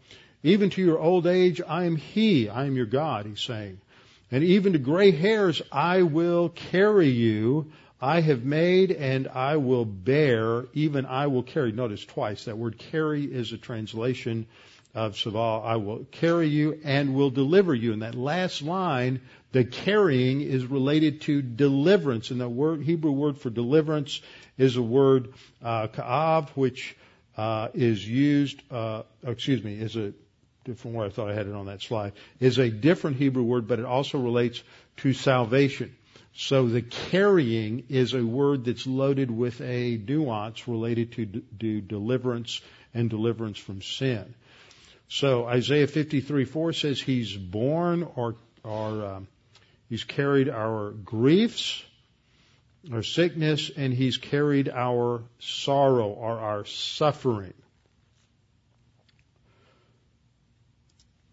[0.43, 3.79] "even to your old age I am he, I am your God," he's saying.
[4.31, 7.71] And even to gray hairs I will carry you.
[8.01, 11.71] I have made and I will bear, even I will carry.
[11.71, 14.47] Notice twice that word carry is a translation
[14.95, 15.63] of Saval.
[15.63, 17.91] I will carry you and will deliver you.
[17.91, 22.31] And that last line, the carrying is related to deliverance.
[22.31, 24.21] And the word, Hebrew word for deliverance
[24.57, 26.95] is a word, uh, ka'av, which,
[27.37, 30.13] uh, is used, uh, excuse me, is a,
[30.75, 33.67] from where I thought I had it on that slide, is a different Hebrew word,
[33.67, 34.63] but it also relates
[34.97, 35.95] to salvation.
[36.35, 42.61] So the carrying is a word that's loaded with a nuance related to, deliverance
[42.93, 44.33] and deliverance from sin.
[45.09, 49.27] So Isaiah 53 4 says he's borne or, or um,
[49.89, 51.83] he's carried our griefs,
[52.93, 57.53] our sickness, and he's carried our sorrow or our suffering.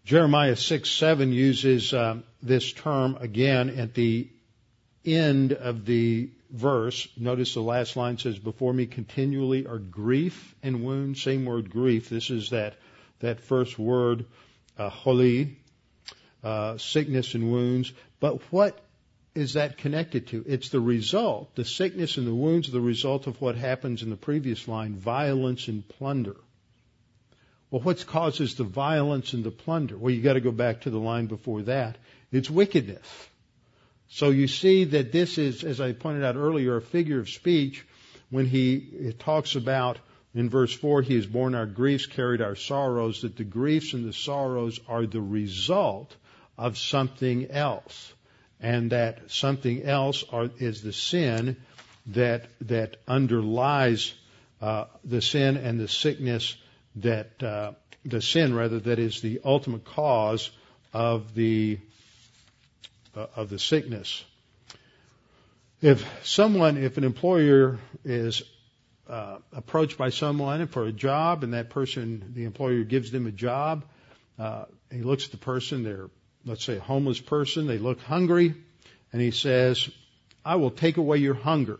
[0.03, 4.29] Jeremiah 6 7 uses uh, this term again at the
[5.15, 7.07] end of the verse.
[7.17, 11.21] Notice the last line says, Before me continually are grief and wounds.
[11.21, 12.09] Same word, grief.
[12.09, 12.75] This is that
[13.19, 14.25] that first word,
[14.77, 15.55] uh, choli,
[16.43, 17.91] uh, sickness and wounds.
[18.19, 18.79] But what
[19.33, 20.43] is that connected to?
[20.47, 21.55] It's the result.
[21.55, 24.95] The sickness and the wounds are the result of what happens in the previous line,
[24.95, 26.35] violence and plunder.
[27.69, 29.97] Well, what causes the violence and the plunder?
[29.97, 31.97] Well, you got to go back to the line before that.
[32.31, 33.05] It's wickedness.
[34.09, 37.85] So you see that this is, as I pointed out earlier, a figure of speech
[38.29, 39.99] when he talks about
[40.37, 44.05] in verse 4, He has borne our griefs, carried our sorrows, that the griefs and
[44.05, 46.15] the sorrows are the result
[46.57, 48.13] of something else.
[48.59, 51.57] And that something else are, is the sin
[52.07, 54.13] that, that underlies
[54.61, 56.55] uh, the sin and the sickness
[56.97, 57.71] that, uh,
[58.05, 60.51] the sin rather, that is the ultimate cause
[60.93, 61.79] of the,
[63.35, 64.23] of the sickness.
[65.81, 68.41] If someone, if an employer is
[69.09, 73.31] uh, approached by someone for a job, and that person, the employer gives them a
[73.31, 73.85] job.
[74.37, 76.09] Uh, he looks at the person, they're,
[76.45, 78.53] let's say, a homeless person, they look hungry,
[79.13, 79.89] and he says,
[80.43, 81.79] I will take away your hunger.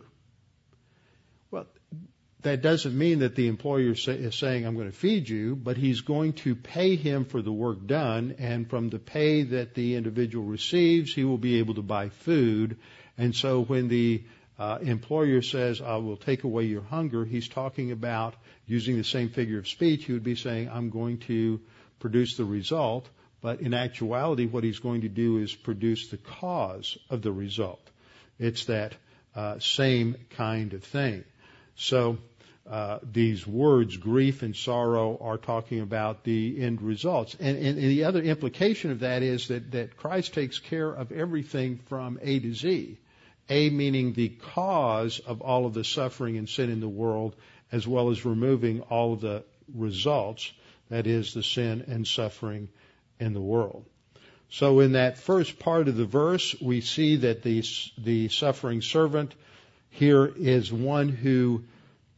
[2.42, 6.02] That doesn't mean that the employer is saying, I'm going to feed you, but he's
[6.02, 10.44] going to pay him for the work done, and from the pay that the individual
[10.44, 12.78] receives, he will be able to buy food.
[13.16, 14.22] And so when the
[14.56, 18.34] uh, employer says, I will take away your hunger, he's talking about
[18.66, 20.04] using the same figure of speech.
[20.04, 21.60] He would be saying, I'm going to
[21.98, 23.08] produce the result.
[23.40, 27.80] But in actuality, what he's going to do is produce the cause of the result.
[28.38, 28.94] It's that
[29.34, 31.24] uh, same kind of thing.
[31.76, 32.18] So
[32.70, 37.34] uh, these words, grief and sorrow, are talking about the end results.
[37.40, 41.10] And, and, and, the other implication of that is that, that Christ takes care of
[41.10, 42.98] everything from A to Z.
[43.48, 47.34] A meaning the cause of all of the suffering and sin in the world,
[47.72, 50.52] as well as removing all of the results,
[50.90, 52.68] that is, the sin and suffering
[53.18, 53.86] in the world.
[54.50, 57.64] So in that first part of the verse, we see that the,
[57.96, 59.34] the suffering servant
[59.90, 61.64] here is one who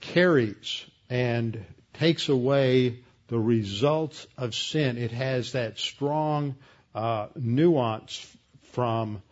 [0.00, 4.98] carries and takes away the results of sin.
[4.98, 6.56] It has that strong
[6.94, 8.26] uh, nuance
[8.72, 9.22] from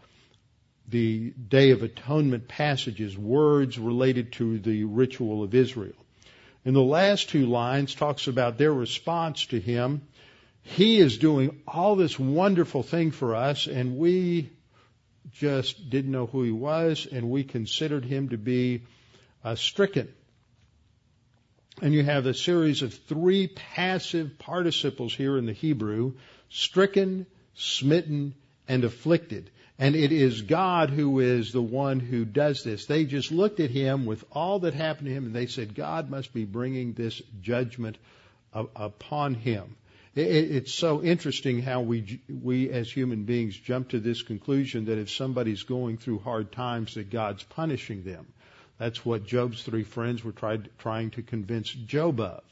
[0.89, 5.95] the Day of Atonement passages, words related to the ritual of Israel.
[6.65, 10.03] In the last two lines talks about their response to him.
[10.63, 14.51] He is doing all this wonderful thing for us and we
[15.33, 18.83] just didn't know who he was and we considered him to be
[19.45, 20.09] uh, stricken.
[21.81, 26.15] And you have a series of three passive participles here in the Hebrew,
[26.49, 28.35] stricken, smitten,
[28.67, 29.51] and afflicted.
[29.79, 32.87] And it is God who is the one who does this.
[32.87, 36.11] They just looked at him with all that happened to him and they said, God
[36.11, 37.97] must be bringing this judgment
[38.53, 39.77] upon him.
[40.17, 45.11] It's so interesting how we, we as human beings jump to this conclusion that if
[45.11, 48.27] somebody's going through hard times that God's punishing them.
[48.79, 52.43] That's what Job's three friends were tried, trying to convince Job of.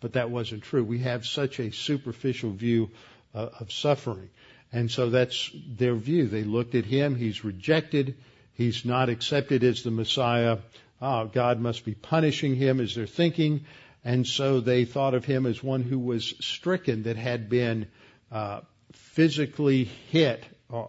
[0.00, 0.82] But that wasn't true.
[0.82, 2.90] We have such a superficial view
[3.34, 4.30] uh, of suffering.
[4.72, 6.26] And so that's their view.
[6.26, 7.14] They looked at him.
[7.14, 8.16] He's rejected.
[8.54, 10.58] He's not accepted as the Messiah.
[11.00, 13.64] Oh, God must be punishing him as they're thinking.
[14.04, 17.86] And so they thought of him as one who was stricken, that had been
[18.32, 18.62] uh,
[18.92, 20.86] physically hit, uh,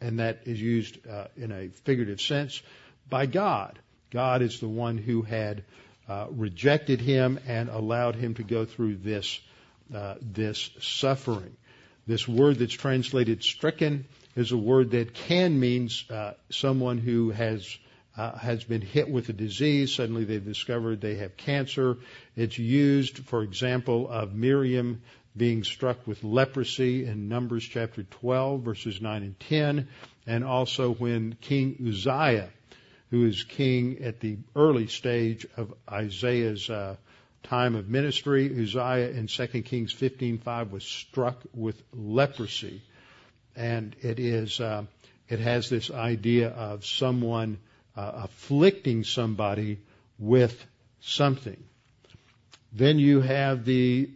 [0.00, 2.60] and that is used uh, in a figurative sense,
[3.08, 3.78] by God.
[4.12, 5.64] God is the one who had
[6.08, 9.40] uh, rejected him and allowed him to go through this
[9.94, 11.56] uh, this suffering.
[12.06, 14.06] This word that's translated stricken
[14.36, 17.78] is a word that can mean uh, someone who has
[18.16, 19.94] uh, has been hit with a disease.
[19.94, 21.96] Suddenly they've discovered they have cancer.
[22.36, 25.02] It's used, for example, of Miriam
[25.34, 29.88] being struck with leprosy in Numbers chapter 12, verses 9 and 10,
[30.26, 32.50] and also when King Uzziah,
[33.12, 36.96] who is king at the early stage of Isaiah's uh,
[37.42, 42.80] time of ministry, Uzziah in 2 Kings 15:5 was struck with leprosy,
[43.54, 44.84] and it is uh,
[45.28, 47.58] it has this idea of someone
[47.94, 49.80] uh, afflicting somebody
[50.18, 50.64] with
[51.00, 51.62] something.
[52.72, 54.08] Then you have the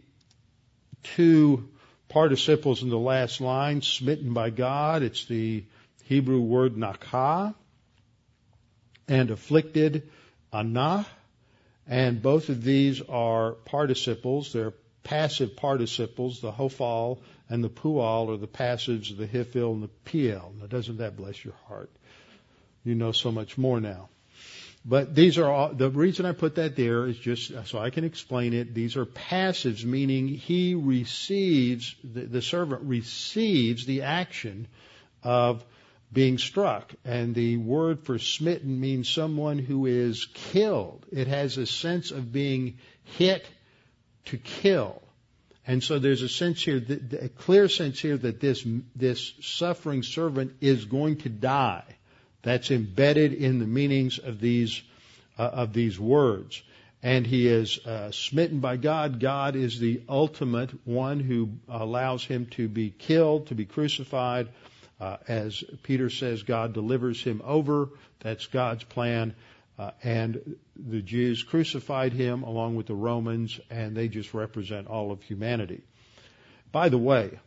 [1.03, 1.69] two
[2.09, 5.03] participles in the last line, smitten by God.
[5.03, 5.65] It's the
[6.05, 7.53] Hebrew word nakah
[9.07, 10.09] and afflicted
[10.51, 11.05] anah.
[11.87, 14.51] And both of these are participles.
[14.51, 16.41] They're passive participles.
[16.41, 20.53] The hofal and the pual are the passives of the hifil and the piel.
[20.59, 21.89] Now doesn't that bless your heart?
[22.83, 24.09] You know so much more now.
[24.85, 28.05] But these are all, the reason I put that there is just so I can
[28.05, 28.73] explain it.
[28.73, 34.67] These are passives, meaning he receives, the, the servant receives the action
[35.23, 35.65] of
[36.11, 36.93] being struck.
[37.03, 41.05] And the word for smitten means someone who is killed.
[41.11, 43.45] It has a sense of being hit
[44.25, 45.01] to kill.
[45.65, 46.81] And so there's a sense here,
[47.21, 51.83] a clear sense here that this, this suffering servant is going to die.
[52.41, 54.81] That's embedded in the meanings of these,
[55.37, 56.61] uh, of these words.
[57.03, 59.19] And he is uh, smitten by God.
[59.19, 64.47] God is the ultimate one who allows him to be killed, to be crucified.
[64.99, 67.89] Uh, as Peter says, God delivers him over.
[68.19, 69.35] That's God's plan.
[69.77, 75.11] Uh, and the Jews crucified him along with the Romans, and they just represent all
[75.11, 75.81] of humanity.
[76.71, 77.39] By the way,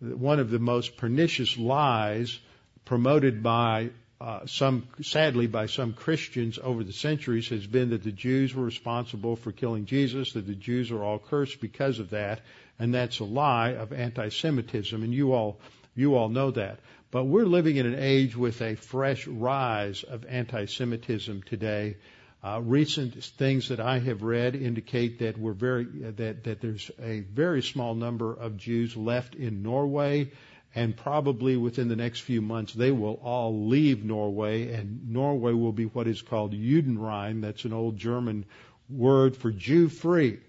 [0.00, 2.38] one of the most pernicious lies
[2.84, 3.90] promoted by
[4.20, 8.64] uh, some, sadly, by some Christians over the centuries has been that the Jews were
[8.64, 12.40] responsible for killing Jesus, that the Jews are all cursed because of that,
[12.78, 15.60] and that's a lie of anti-Semitism, and you all,
[15.94, 16.80] you all know that.
[17.16, 21.96] But we're living in an age with a fresh rise of anti-Semitism today.
[22.44, 27.20] Uh, recent things that I have read indicate that we're very that that there's a
[27.20, 30.30] very small number of Jews left in Norway,
[30.74, 35.72] and probably within the next few months they will all leave Norway, and Norway will
[35.72, 37.40] be what is called Judenrein.
[37.40, 38.44] That's an old German
[38.90, 40.40] word for Jew-free.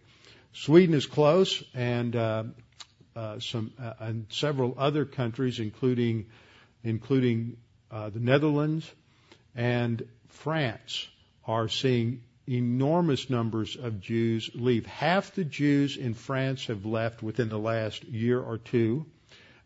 [0.52, 2.44] Sweden is close, and uh,
[3.16, 6.26] uh, some uh, and several other countries, including
[6.88, 7.58] including
[7.92, 8.90] uh, the Netherlands
[9.56, 11.08] and France,
[11.46, 14.86] are seeing enormous numbers of Jews leave.
[14.86, 19.06] Half the Jews in France have left within the last year or two,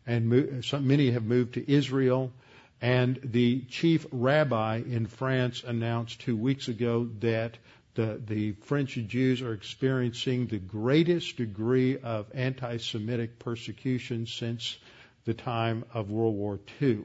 [0.06, 2.32] and some, many have moved to Israel.
[2.80, 7.56] And the chief rabbi in France announced two weeks ago that
[7.94, 14.76] the, the French Jews are experiencing the greatest degree of anti-Semitic persecution since
[15.24, 17.00] the time of World War II.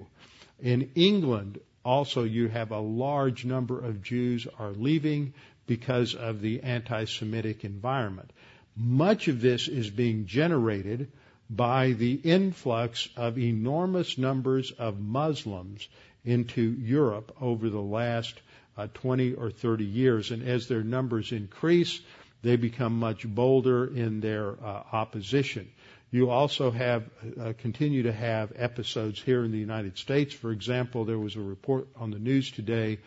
[0.59, 5.33] In England, also you have a large number of Jews are leaving
[5.67, 8.31] because of the anti-Semitic environment.
[8.75, 11.11] Much of this is being generated
[11.49, 15.87] by the influx of enormous numbers of Muslims
[16.25, 18.39] into Europe over the last
[18.77, 20.31] uh, 20 or 30 years.
[20.31, 22.01] And as their numbers increase,
[22.41, 25.69] they become much bolder in their uh, opposition.
[26.09, 30.33] You also have uh, continue to have episodes here in the United States.
[30.33, 32.99] For example, there was a report on the news today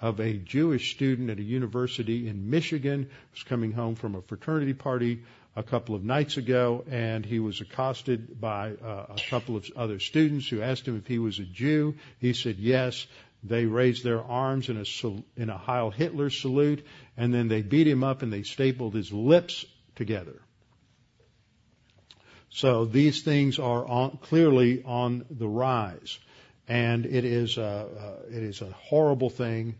[0.00, 4.22] of a Jewish student at a university in Michigan who was coming home from a
[4.22, 5.22] fraternity party
[5.54, 10.00] a couple of nights ago, and he was accosted by uh, a couple of other
[10.00, 11.94] students who asked him if he was a Jew.
[12.20, 13.06] He said yes.
[13.44, 16.84] They raised their arms in a in a Heil Hitler salute,
[17.16, 20.40] and then they beat him up and they stapled his lips together.
[22.58, 26.18] So these things are on, clearly on the rise,
[26.66, 27.86] and it is a,
[28.32, 29.76] it is a horrible thing.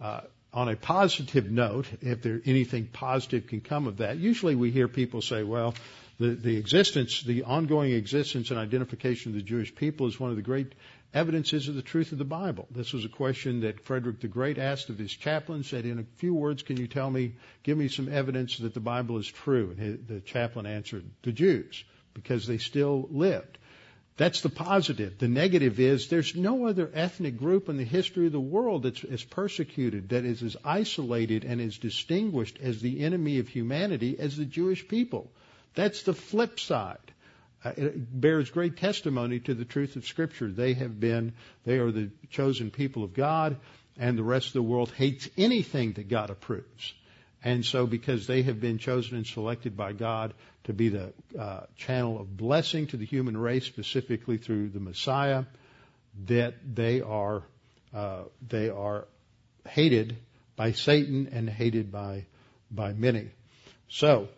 [0.00, 0.20] Uh,
[0.52, 4.86] on a positive note, if there anything positive can come of that, usually we hear
[4.86, 5.74] people say, "Well,
[6.20, 10.36] the, the existence, the ongoing existence and identification of the Jewish people is one of
[10.36, 10.72] the great
[11.12, 12.68] evidences of the truth of the Bible.
[12.70, 16.04] This was a question that Frederick the Great asked of his chaplain, said, in a
[16.18, 17.32] few words, can you tell me,
[17.64, 19.74] give me some evidence that the Bible is true?
[19.76, 21.82] And the chaplain answered, the Jews
[22.14, 23.58] because they still lived.
[24.16, 25.16] That's the positive.
[25.16, 29.02] The negative is there's no other ethnic group in the history of the world that's
[29.02, 34.36] as persecuted, that is as isolated and as distinguished as the enemy of humanity as
[34.36, 35.30] the Jewish people.
[35.74, 36.98] That's the flip side.
[37.64, 40.50] Uh, it bears great testimony to the truth of Scripture.
[40.50, 41.32] They have been,
[41.64, 43.56] they are the chosen people of God,
[43.98, 46.92] and the rest of the world hates anything that God approves.
[47.42, 50.34] And so, because they have been chosen and selected by God
[50.64, 55.44] to be the uh, channel of blessing to the human race, specifically through the Messiah,
[56.26, 57.42] that they are
[57.94, 59.06] uh, they are
[59.68, 60.16] hated
[60.56, 62.26] by Satan and hated by
[62.70, 63.30] by many.
[63.88, 64.28] So,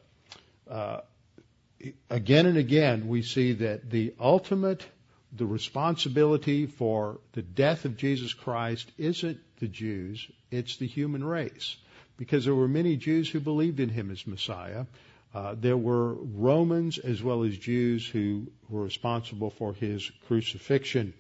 [0.70, 1.00] uh,
[2.09, 4.86] again and again, we see that the ultimate
[5.32, 11.76] the responsibility for the death of Jesus Christ isn't the Jews, it's the human race.
[12.16, 14.86] Because there were many Jews who believed in him as Messiah.
[15.34, 21.14] Uh, there were Romans as well as Jews who were responsible for his crucifixion.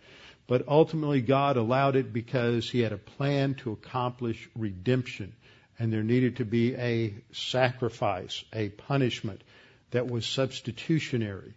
[0.46, 5.34] But ultimately, God allowed it because he had a plan to accomplish redemption.
[5.78, 9.42] And there needed to be a sacrifice, a punishment
[9.92, 11.54] that was substitutionary.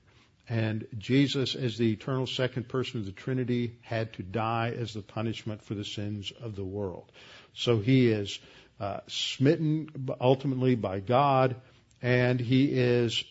[0.48, 5.02] And Jesus, as the eternal second person of the Trinity, had to die as the
[5.02, 7.12] punishment for the sins of the world.
[7.54, 8.40] So he is
[8.80, 11.56] uh, smitten ultimately by God,
[12.02, 13.24] and he is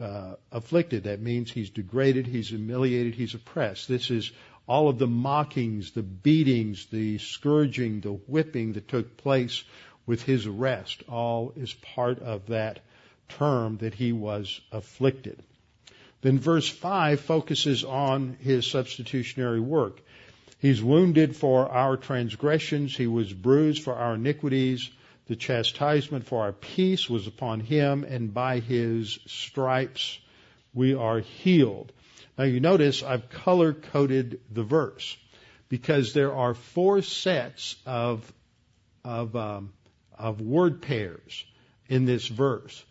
[0.00, 1.04] uh, afflicted.
[1.04, 3.88] That means he's degraded, he's humiliated, he's oppressed.
[3.88, 4.32] This is
[4.68, 9.64] all of the mockings, the beatings, the scourging, the whipping that took place
[10.06, 11.02] with his arrest.
[11.08, 12.80] All is part of that
[13.28, 15.42] term that he was afflicted.
[16.22, 20.00] Then verse 5 focuses on his substitutionary work.
[20.58, 22.96] He's wounded for our transgressions.
[22.96, 24.90] He was bruised for our iniquities.
[25.26, 30.18] The chastisement for our peace was upon him, and by his stripes
[30.72, 31.92] we are healed.
[32.38, 35.16] Now you notice I've color coded the verse
[35.68, 38.32] because there are four sets of
[39.04, 39.72] of um,
[40.18, 41.44] of word pairs
[41.88, 42.84] in this verse.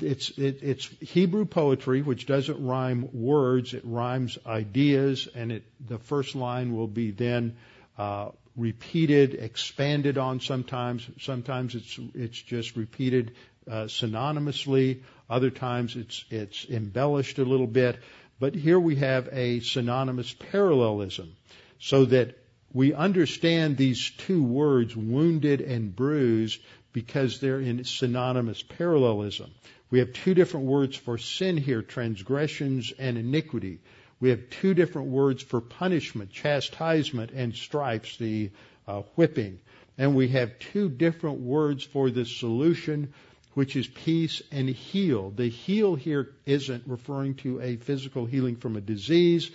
[0.00, 5.98] It's it, it's Hebrew poetry, which doesn't rhyme words; it rhymes ideas, and it the
[5.98, 7.56] first line will be then
[7.96, 10.40] uh, repeated, expanded on.
[10.40, 13.36] Sometimes, sometimes it's it's just repeated
[13.70, 15.02] uh, synonymously.
[15.30, 18.00] Other times, it's it's embellished a little bit.
[18.40, 21.36] But here we have a synonymous parallelism,
[21.78, 22.36] so that
[22.72, 26.60] we understand these two words, wounded and bruised,
[26.92, 29.50] because they're in synonymous parallelism.
[29.90, 33.80] We have two different words for sin here, transgressions and iniquity.
[34.20, 38.50] We have two different words for punishment, chastisement and stripes, the
[38.86, 39.60] uh, whipping.
[39.96, 43.12] And we have two different words for the solution,
[43.54, 45.30] which is peace and heal.
[45.30, 49.50] The heal here isn't referring to a physical healing from a disease.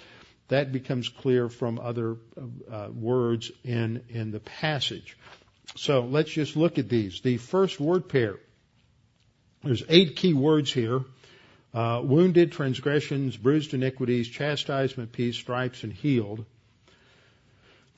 [0.49, 2.17] That becomes clear from other
[2.71, 5.17] uh, words in, in the passage.
[5.75, 7.21] So let's just look at these.
[7.21, 8.35] The first word pair.
[9.63, 11.01] There's eight key words here.
[11.73, 16.45] Uh, wounded, transgressions, bruised iniquities, chastisement, peace, stripes, and healed.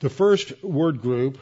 [0.00, 1.38] The first word group,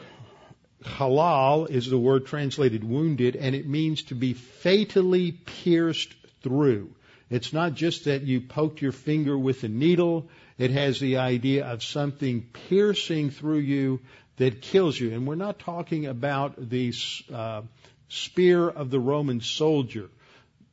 [0.83, 6.93] halal, is the word translated wounded, and it means to be fatally pierced through.
[7.29, 10.29] It's not just that you poked your finger with a needle.
[10.57, 14.01] It has the idea of something piercing through you
[14.37, 15.13] that kills you.
[15.13, 16.93] And we're not talking about the
[17.33, 17.61] uh,
[18.09, 20.09] spear of the Roman soldier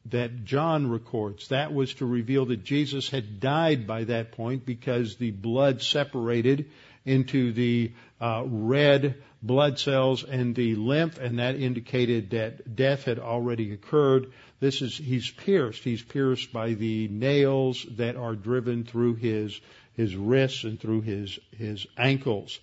[0.07, 1.49] that John records.
[1.49, 6.71] That was to reveal that Jesus had died by that point because the blood separated
[7.05, 13.19] into the uh, red blood cells and the lymph, and that indicated that death had
[13.19, 14.33] already occurred.
[14.61, 15.83] This is he's pierced.
[15.83, 19.61] He's pierced by the nails that are driven through his
[19.95, 22.61] his wrists and through his his ankles.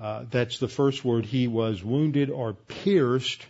[0.00, 1.24] Uh, that's the first word.
[1.24, 3.46] He was wounded or pierced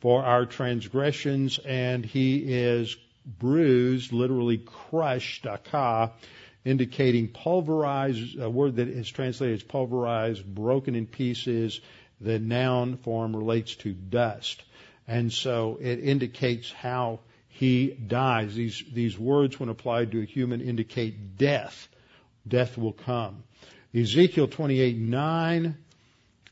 [0.00, 6.12] for our transgressions, and he is bruised, literally crushed, akah,
[6.64, 11.80] indicating pulverized, a word that is translated as pulverized, broken in pieces.
[12.20, 14.62] The noun form relates to dust.
[15.08, 18.54] And so it indicates how he dies.
[18.54, 21.88] These, these words, when applied to a human, indicate death.
[22.46, 23.44] Death will come.
[23.94, 25.76] Ezekiel 28, 9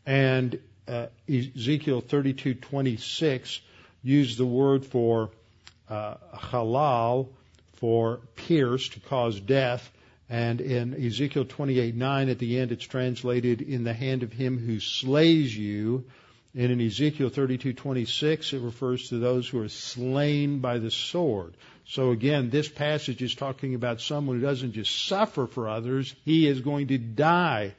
[0.06, 3.60] and uh, Ezekiel 32:26
[4.02, 5.30] use the word for
[5.88, 7.28] uh, halal
[7.76, 9.90] for pierce to cause death,
[10.28, 14.80] and in Ezekiel 28:9 at the end it's translated in the hand of him who
[14.80, 16.04] slays you.
[16.56, 21.54] And in Ezekiel 32:26 it refers to those who are slain by the sword.
[21.86, 26.46] So again, this passage is talking about someone who doesn't just suffer for others; he
[26.46, 27.74] is going to die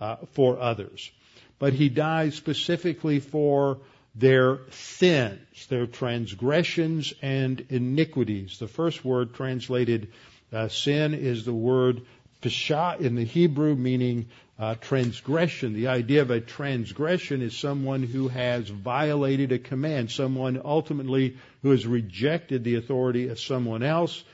[0.00, 1.10] uh, for others
[1.58, 3.78] but he died specifically for
[4.14, 8.58] their sins, their transgressions and iniquities.
[8.58, 10.12] The first word translated
[10.52, 12.02] uh, sin is the word
[12.40, 14.26] pesha in the Hebrew, meaning
[14.58, 15.74] uh, transgression.
[15.74, 21.72] The idea of a transgression is someone who has violated a command, someone ultimately who
[21.72, 24.24] has rejected the authority of someone else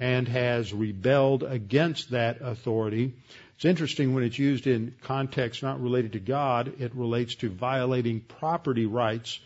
[0.00, 3.12] and has rebelled against that authority.
[3.58, 8.20] It's interesting when it's used in context not related to God, it relates to violating
[8.20, 9.40] property rights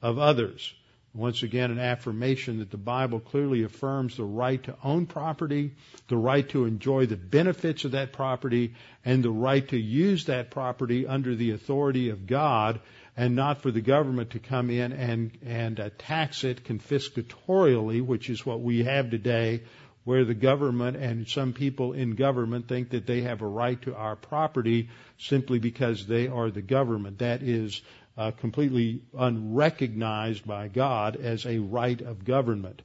[0.00, 0.72] of others.
[1.12, 5.72] Once again, an affirmation that the Bible clearly affirms the right to own property,
[6.06, 10.52] the right to enjoy the benefits of that property, and the right to use that
[10.52, 12.78] property under the authority of God
[13.16, 18.30] and not for the government to come in and, and uh, tax it confiscatorially, which
[18.30, 19.62] is what we have today,
[20.06, 23.92] where the government and some people in government think that they have a right to
[23.92, 24.88] our property
[25.18, 27.18] simply because they are the government.
[27.18, 27.82] That is
[28.16, 32.82] uh, completely unrecognized by God as a right of government.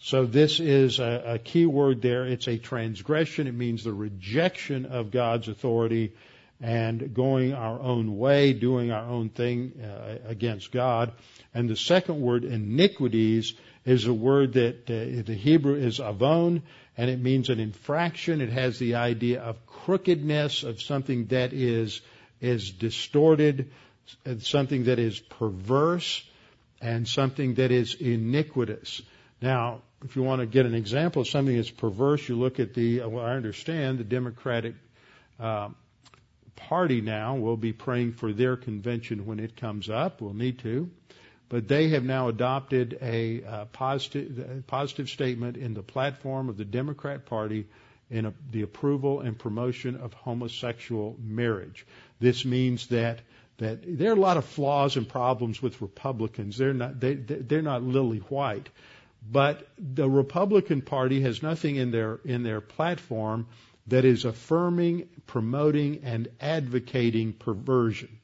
[0.00, 2.26] So this is a, a key word there.
[2.26, 3.46] It's a transgression.
[3.46, 6.14] It means the rejection of God's authority
[6.60, 11.12] and going our own way, doing our own thing uh, against God.
[11.54, 16.62] And the second word, iniquities, is a word that uh, the Hebrew is avon,
[16.96, 18.40] and it means an infraction.
[18.40, 22.00] It has the idea of crookedness, of something that is
[22.40, 23.70] is distorted,
[24.38, 26.24] something that is perverse,
[26.80, 29.02] and something that is iniquitous.
[29.42, 32.74] Now, if you want to get an example of something that's perverse, you look at
[32.74, 33.00] the.
[33.00, 34.74] Well, I understand the Democratic.
[35.38, 35.70] Uh,
[36.56, 40.20] Party now will be praying for their convention when it comes up.
[40.20, 40.90] We'll need to.
[41.50, 46.64] But they have now adopted a uh, positive, positive statement in the platform of the
[46.64, 47.66] Democrat Party
[48.08, 51.84] in a, the approval and promotion of homosexual marriage.
[52.20, 53.20] This means that
[53.58, 56.56] that there are a lot of flaws and problems with Republicans.
[56.56, 58.68] They're not they, they're not lily white,
[59.28, 63.48] but the Republican Party has nothing in their in their platform
[63.88, 68.19] that is affirming, promoting, and advocating perversion.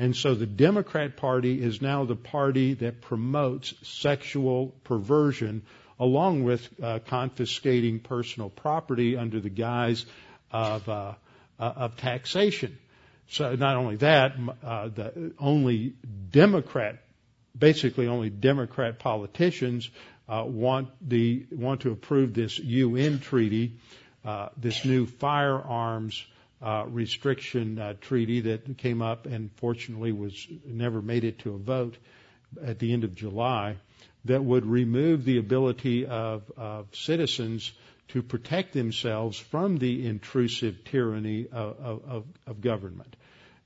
[0.00, 5.60] And so the Democrat Party is now the party that promotes sexual perversion
[5.98, 10.06] along with uh, confiscating personal property under the guise
[10.50, 11.12] of, uh,
[11.58, 12.78] uh, of taxation.
[13.28, 15.92] So not only that, uh, the only
[16.30, 17.02] Democrat,
[17.56, 19.90] basically only Democrat politicians
[20.26, 23.74] uh, want the want to approve this UN treaty
[24.24, 26.24] uh, this new firearms
[26.62, 31.58] uh, restriction uh, treaty that came up and fortunately was never made it to a
[31.58, 31.96] vote
[32.62, 33.76] at the end of July
[34.24, 37.72] that would remove the ability of, of citizens
[38.08, 43.14] to protect themselves from the intrusive tyranny of, of, of, government.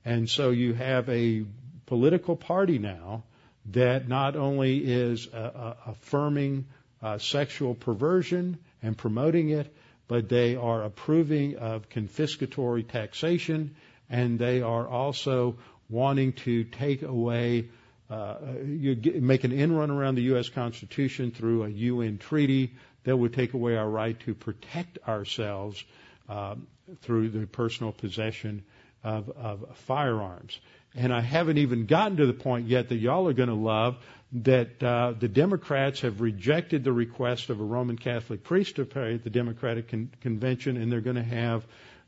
[0.05, 1.45] And so you have a
[1.87, 3.23] political party now
[3.71, 6.65] that not only is uh, uh, affirming
[7.01, 9.75] uh, sexual perversion and promoting it,
[10.07, 13.75] but they are approving of confiscatory taxation,
[14.09, 15.57] and they are also
[15.89, 17.67] wanting to take away,
[18.09, 18.35] uh,
[18.65, 20.49] you get, make an in run around the U.S.
[20.49, 25.83] Constitution through a UN treaty that would take away our right to protect ourselves
[26.29, 26.55] uh,
[27.01, 28.63] through the personal possession
[29.03, 30.59] of, of firearms.
[30.95, 33.97] And I haven't even gotten to the point yet that y'all are going to love
[34.31, 39.15] that uh, the Democrats have rejected the request of a Roman Catholic priest to pray
[39.15, 41.65] at the Democratic Con- Convention, and they're going to have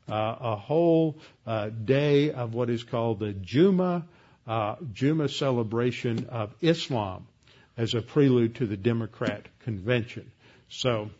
[0.08, 1.16] uh, a whole
[1.46, 4.04] uh, day of what is called the Juma
[4.48, 7.26] uh, Juma celebration of Islam
[7.76, 10.30] as a prelude to the Democrat Convention.
[10.70, 11.10] So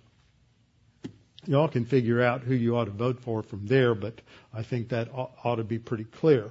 [1.46, 4.20] y'all can figure out who you ought to vote for from there, but
[4.52, 6.50] I think that ought to be pretty clear.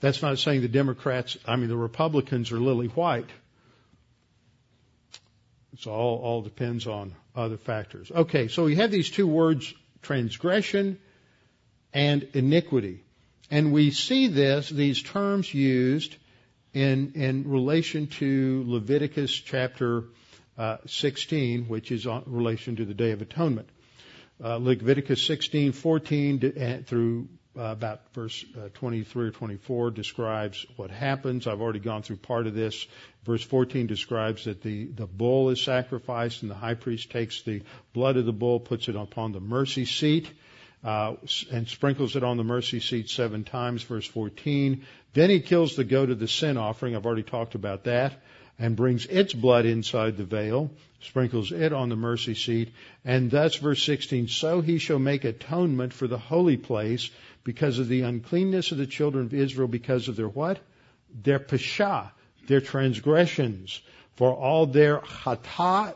[0.00, 3.28] That's not saying the Democrats, I mean, the Republicans are lily white.
[5.74, 8.10] It's all, all depends on other factors.
[8.10, 9.72] Okay, so we have these two words,
[10.02, 10.98] transgression
[11.92, 13.04] and iniquity.
[13.50, 16.16] And we see this, these terms used
[16.72, 20.04] in, in relation to Leviticus chapter
[20.56, 23.68] uh, 16, which is in relation to the Day of Atonement.
[24.42, 27.28] Uh, Leviticus 16, 14 through
[27.58, 31.46] uh, about verse uh, 23 or 24 describes what happens.
[31.46, 32.86] I've already gone through part of this.
[33.24, 37.62] Verse 14 describes that the, the bull is sacrificed and the high priest takes the
[37.92, 40.30] blood of the bull, puts it upon the mercy seat,
[40.84, 41.14] uh,
[41.50, 43.82] and sprinkles it on the mercy seat seven times.
[43.82, 44.86] Verse 14.
[45.12, 46.94] Then he kills the goat of the sin offering.
[46.94, 48.14] I've already talked about that
[48.60, 52.72] and brings its blood inside the veil, sprinkles it on the mercy seat,
[53.06, 57.10] and thus verse 16, so he shall make atonement for the holy place
[57.42, 60.58] because of the uncleanness of the children of Israel because of their what?
[61.22, 62.10] Their pesha,
[62.46, 63.80] their transgressions,
[64.16, 65.94] for all their hatat,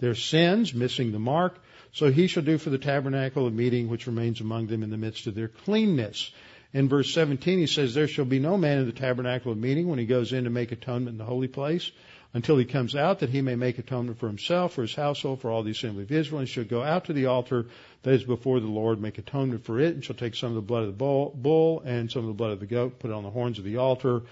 [0.00, 1.56] their sins, missing the mark.
[1.92, 4.96] So he shall do for the tabernacle of meeting which remains among them in the
[4.96, 6.32] midst of their cleanness.
[6.74, 9.88] In verse 17 he says, There shall be no man in the tabernacle of meeting
[9.88, 11.92] when he goes in to make atonement in the holy place
[12.34, 15.52] until he comes out that he may make atonement for himself, for his household, for
[15.52, 17.66] all the assembly of Israel, and shall go out to the altar
[18.02, 20.60] that is before the Lord, make atonement for it, and shall take some of the
[20.60, 23.22] blood of the bull, and some of the blood of the goat, put it on
[23.22, 24.22] the horns of the altar,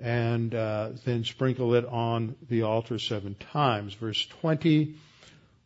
[0.00, 3.94] and uh, then sprinkle it on the altar seven times.
[3.94, 4.96] Verse 20,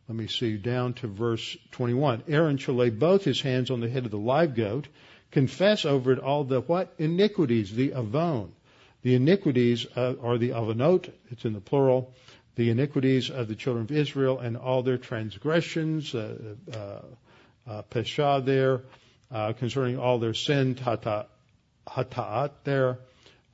[0.07, 2.23] let me see, down to verse 21.
[2.27, 4.87] Aaron shall lay both his hands on the head of the live goat,
[5.33, 6.93] confess over it all the what?
[6.97, 8.53] Iniquities, the avon.
[9.01, 12.13] The iniquities uh, are the avonot, it's in the plural,
[12.55, 16.77] the iniquities of the children of Israel and all their transgressions, uh, uh,
[17.67, 18.81] uh pesha there,
[19.31, 21.25] uh, concerning all their sin, tata,
[21.87, 22.99] hata'at there,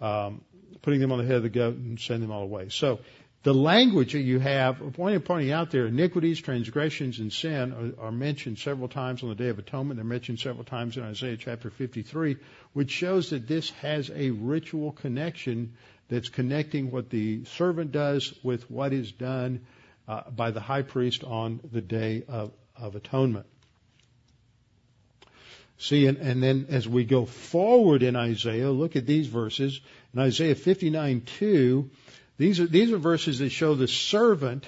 [0.01, 0.41] um,
[0.81, 2.69] putting them on the head of the goat and send them all away.
[2.69, 2.99] So
[3.43, 8.11] the language that you have, pointing, pointing out there, iniquities, transgressions, and sin are, are,
[8.11, 9.97] mentioned several times on the Day of Atonement.
[9.97, 12.35] They're mentioned several times in Isaiah chapter 53,
[12.73, 15.73] which shows that this has a ritual connection
[16.09, 19.65] that's connecting what the servant does with what is done
[20.07, 23.45] uh, by the high priest on the Day of, of Atonement.
[25.77, 29.79] See, and, and then as we go forward in Isaiah, look at these verses.
[30.13, 31.89] In Isaiah 59 2,
[32.39, 34.65] these are, these are verses that show the servant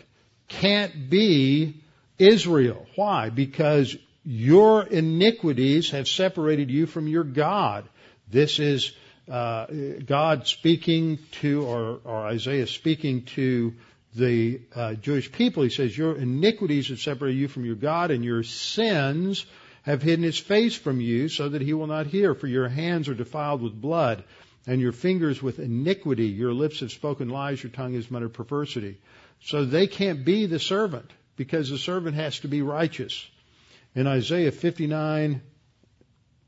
[0.50, 1.82] can't be
[2.20, 2.86] Israel.
[2.96, 3.30] Why?
[3.30, 3.96] Because
[4.26, 7.88] your iniquities have separated you from your God.
[8.30, 8.92] This is
[9.30, 9.68] uh,
[10.06, 13.74] God speaking to, or, or, Isaiah speaking to
[14.16, 15.64] the uh, Jewish people.
[15.64, 19.46] He says, Your iniquities have separated you from your God, and your sins
[19.84, 22.36] have hidden his face from you, so that he will not hear.
[22.36, 24.26] For your hands are defiled with blood
[24.68, 26.28] and your fingers with iniquity.
[26.28, 29.00] Your lips have spoken lies, your tongue has muttered perversity.
[29.44, 33.28] So they can't be the servant because the servant has to be righteous.
[33.96, 35.42] In Isaiah 59,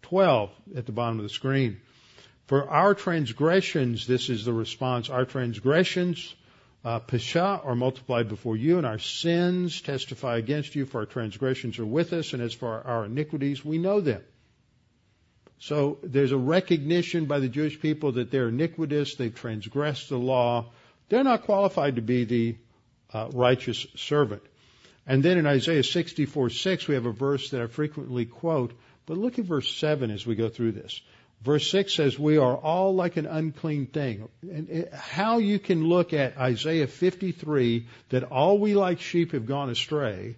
[0.03, 1.81] 12 at the bottom of the screen.
[2.45, 6.35] For our transgressions, this is the response, our transgressions,
[6.83, 11.79] uh, pesha, are multiplied before you, and our sins testify against you, for our transgressions
[11.79, 14.21] are with us, and as for our iniquities, we know them.
[15.63, 20.65] So there's a recognition by the Jewish people that they're iniquitous, they've transgressed the law.
[21.07, 22.57] They're not qualified to be the
[23.13, 24.41] uh, righteous servant.
[25.07, 28.73] And then in Isaiah 64 6, we have a verse that I frequently quote,
[29.05, 30.99] but look at verse 7 as we go through this.
[31.41, 34.27] Verse 6 says, We are all like an unclean thing.
[34.41, 39.45] And it, how you can look at Isaiah 53, that all we like sheep have
[39.45, 40.35] gone astray,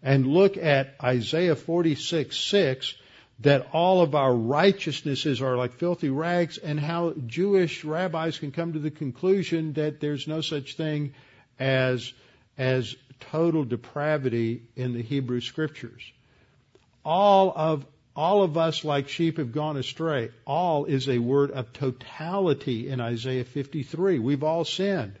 [0.00, 2.94] and look at Isaiah 46 6,
[3.40, 8.74] that all of our righteousnesses are like filthy rags and how Jewish rabbis can come
[8.74, 11.14] to the conclusion that there's no such thing
[11.58, 12.12] as,
[12.58, 16.02] as total depravity in the Hebrew scriptures.
[17.02, 20.30] All of, all of us like sheep have gone astray.
[20.46, 24.18] All is a word of totality in Isaiah 53.
[24.18, 25.18] We've all sinned.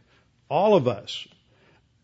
[0.50, 1.26] All of us.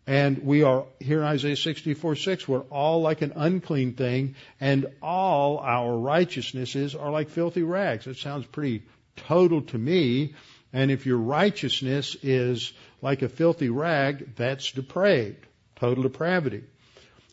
[0.07, 4.85] And we are, here in Isaiah 64, 6, we're all like an unclean thing, and
[5.01, 8.05] all our righteousnesses are like filthy rags.
[8.05, 8.83] That sounds pretty
[9.17, 10.33] total to me.
[10.71, 15.45] And if your righteousness is like a filthy rag, that's depraved,
[15.75, 16.63] total depravity.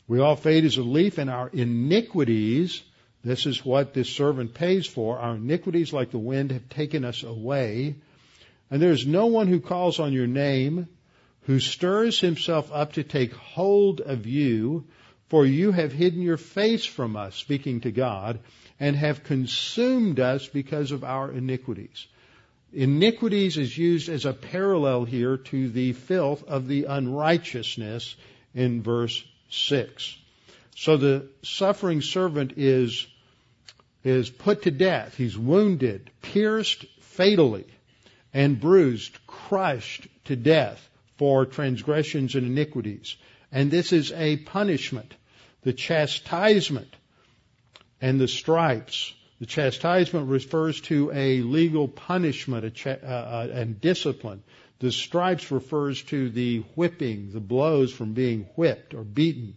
[0.09, 2.83] We all fade as a leaf, and our iniquities,
[3.23, 7.23] this is what this servant pays for, our iniquities like the wind have taken us
[7.23, 7.95] away.
[8.69, 10.89] And there is no one who calls on your name
[11.47, 14.85] who stirs himself up to take hold of you,
[15.29, 18.41] for you have hidden your face from us, speaking to God,
[18.81, 22.07] and have consumed us because of our iniquities.
[22.73, 28.17] Iniquities is used as a parallel here to the filth of the unrighteousness
[28.55, 30.17] in verse 6.
[30.75, 33.07] So the suffering servant is,
[34.03, 35.17] is put to death.
[35.17, 37.67] He's wounded, pierced fatally,
[38.33, 43.17] and bruised, crushed to death for transgressions and iniquities.
[43.53, 45.15] And this is a punishment.
[45.63, 46.95] The chastisement
[48.01, 49.15] and the stripes.
[49.41, 54.43] The chastisement refers to a legal punishment uh, uh, and discipline.
[54.81, 59.57] The stripes refers to the whipping, the blows from being whipped or beaten.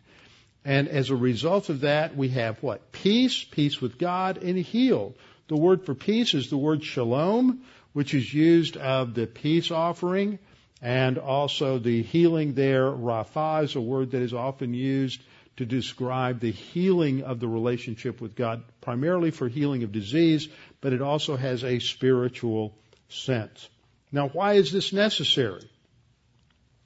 [0.64, 2.92] And as a result of that, we have what?
[2.92, 5.16] Peace, peace with God, and healed.
[5.48, 10.40] The word for peace is the word shalom, which is used of the peace offering
[10.82, 15.22] and also the healing there, Rapha is a word that is often used
[15.58, 20.48] to describe the healing of the relationship with God, primarily for healing of disease,
[20.82, 22.76] but it also has a spiritual
[23.10, 23.68] sense.
[24.12, 25.68] Now, why is this necessary?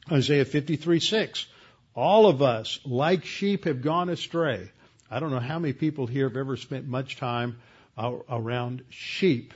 [0.10, 1.46] Isaiah 53 6.
[1.94, 4.72] All of us, like sheep, have gone astray.
[5.10, 7.58] I don't know how many people here have ever spent much time
[7.98, 9.54] uh, around sheep.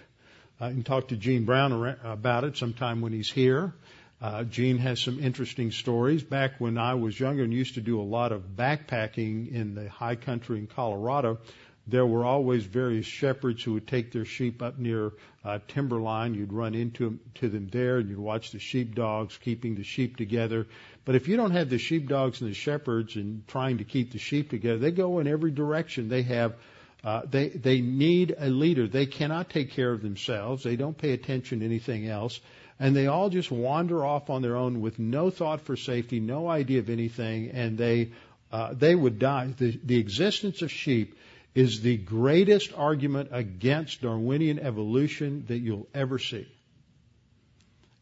[0.60, 3.74] I can talk to Gene Brown about it sometime when he's here.
[4.22, 6.24] Uh, Gene has some interesting stories.
[6.24, 9.90] Back when I was younger and used to do a lot of backpacking in the
[9.90, 11.40] high country in Colorado,
[11.88, 15.12] there were always various shepherds who would take their sheep up near
[15.44, 16.34] uh, timberline.
[16.34, 20.18] You'd run into them, to them there, and you'd watch the sheepdogs keeping the sheep
[20.18, 20.66] together.
[21.04, 24.18] But if you don't have the sheepdogs and the shepherds and trying to keep the
[24.18, 26.10] sheep together, they go in every direction.
[26.10, 26.56] They have
[27.04, 28.88] uh, they they need a leader.
[28.88, 30.64] They cannot take care of themselves.
[30.64, 32.40] They don't pay attention to anything else,
[32.80, 36.48] and they all just wander off on their own with no thought for safety, no
[36.48, 38.12] idea of anything, and they
[38.52, 39.54] uh, they would die.
[39.58, 41.18] The, the existence of sheep
[41.54, 46.48] is the greatest argument against Darwinian evolution that you'll ever see.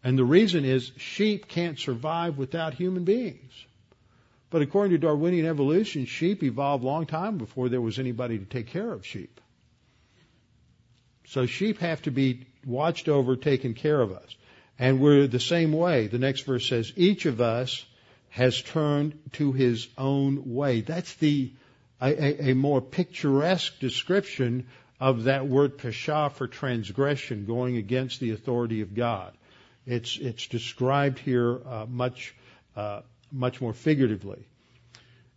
[0.03, 3.53] And the reason is sheep can't survive without human beings.
[4.49, 8.67] But according to Darwinian evolution, sheep evolved long time before there was anybody to take
[8.67, 9.39] care of sheep.
[11.25, 14.35] So sheep have to be watched over, taken care of us.
[14.79, 16.07] And we're the same way.
[16.07, 17.85] The next verse says, each of us
[18.29, 20.81] has turned to his own way.
[20.81, 21.51] That's the
[22.01, 24.67] a, a, more picturesque description
[24.99, 29.33] of that word pesha for transgression, going against the authority of God.
[29.85, 32.35] It's it's described here uh, much
[32.75, 33.01] uh,
[33.31, 34.45] much more figuratively.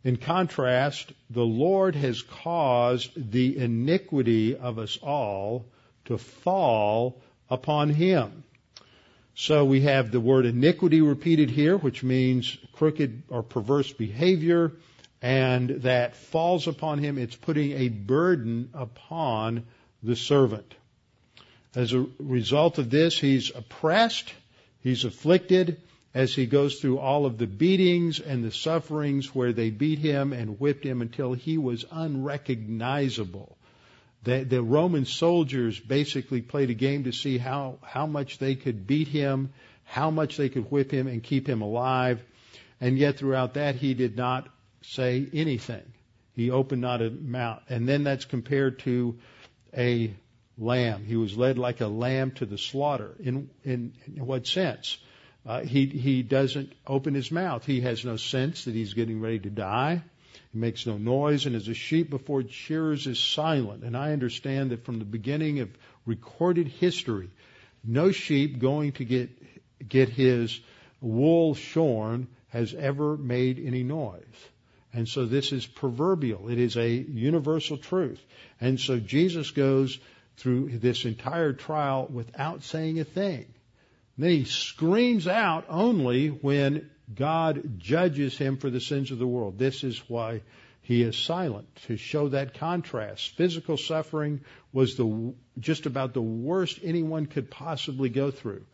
[0.03, 5.66] In contrast, the Lord has caused the iniquity of us all
[6.05, 7.20] to fall
[7.51, 8.45] upon him.
[9.39, 14.72] So we have the word iniquity repeated here, which means crooked or perverse behavior
[15.20, 17.18] and that falls upon him.
[17.18, 19.64] It's putting a burden upon
[20.03, 20.74] the servant.
[21.74, 24.32] As a result of this, he's oppressed,
[24.80, 25.82] he's afflicted
[26.14, 30.32] as he goes through all of the beatings and the sufferings where they beat him
[30.32, 33.56] and whipped him until he was unrecognizable.
[34.27, 38.85] The, the Roman soldiers basically played a game to see how, how much they could
[38.85, 39.53] beat him,
[39.85, 42.20] how much they could whip him and keep him alive.
[42.81, 44.49] And yet throughout that, he did not
[44.83, 45.85] say anything.
[46.35, 47.62] He opened not a mouth.
[47.68, 49.16] And then that's compared to
[49.77, 50.12] a
[50.59, 51.05] lamb.
[51.05, 53.14] He was led like a lamb to the slaughter.
[53.20, 54.99] In, in, in what sense?
[55.47, 57.64] Uh, he, he doesn't open his mouth.
[57.64, 60.03] He has no sense that he's getting ready to die.
[60.53, 63.84] He makes no noise, and as a sheep before shearers is silent.
[63.84, 65.70] And I understand that from the beginning of
[66.05, 67.30] recorded history,
[67.84, 69.30] no sheep going to get
[69.89, 70.59] get his
[71.01, 74.22] wool shorn has ever made any noise.
[74.93, 76.49] And so this is proverbial.
[76.49, 78.20] It is a universal truth.
[78.61, 79.99] And so Jesus goes
[80.39, 83.45] through this entire trial without saying a thing.
[84.16, 89.27] And then he screams out only when God judges him for the sins of the
[89.27, 89.59] world.
[89.59, 90.43] This is why
[90.83, 93.37] he is silent to show that contrast.
[93.37, 94.41] Physical suffering
[94.73, 98.65] was the just about the worst anyone could possibly go through.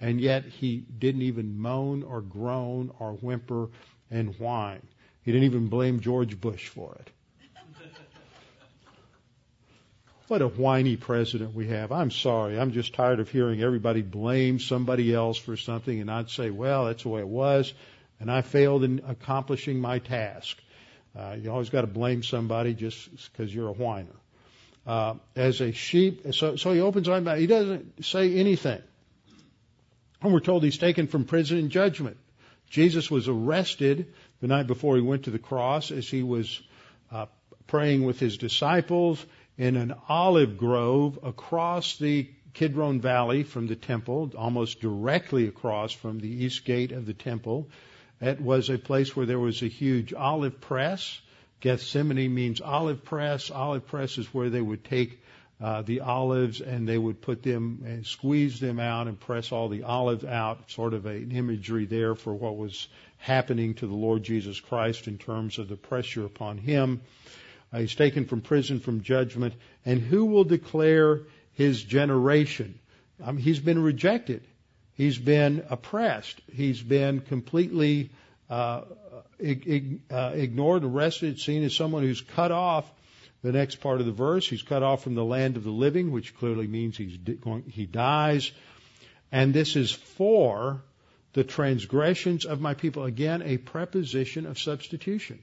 [0.00, 3.68] And yet he didn't even moan or groan or whimper
[4.10, 4.86] and whine.
[5.22, 7.10] He didn't even blame George Bush for it.
[10.30, 11.90] What a whiny president we have.
[11.90, 12.56] I'm sorry.
[12.56, 16.84] I'm just tired of hearing everybody blame somebody else for something and not say, well,
[16.84, 17.74] that's the way it was,
[18.20, 20.56] and I failed in accomplishing my task.
[21.18, 24.14] Uh, you always got to blame somebody just because you're a whiner.
[24.86, 27.36] Uh, as a sheep, so, so he opens his mouth.
[27.36, 28.80] He doesn't say anything.
[30.22, 32.18] And we're told he's taken from prison in judgment.
[32.68, 36.62] Jesus was arrested the night before he went to the cross as he was
[37.10, 37.26] uh,
[37.66, 39.26] praying with his disciples
[39.60, 46.18] in an olive grove across the Kidron Valley from the temple, almost directly across from
[46.18, 47.68] the east gate of the temple.
[48.22, 51.20] It was a place where there was a huge olive press.
[51.60, 53.50] Gethsemane means olive press.
[53.50, 55.22] Olive press is where they would take
[55.60, 59.68] uh, the olives and they would put them and squeeze them out and press all
[59.68, 62.88] the olives out, sort of an imagery there for what was
[63.18, 67.02] happening to the Lord Jesus Christ in terms of the pressure upon him.
[67.72, 69.54] Uh, he's taken from prison, from judgment,
[69.84, 72.78] and who will declare his generation?
[73.22, 74.42] Um, he's been rejected.
[74.94, 76.40] He's been oppressed.
[76.52, 78.10] He's been completely
[78.48, 78.82] uh,
[79.38, 82.90] ig- uh, ignored, arrested, seen as someone who's cut off.
[83.42, 86.12] The next part of the verse, he's cut off from the land of the living,
[86.12, 88.52] which clearly means he's going, he dies.
[89.32, 90.82] And this is for
[91.32, 93.04] the transgressions of my people.
[93.04, 95.42] Again, a preposition of substitution.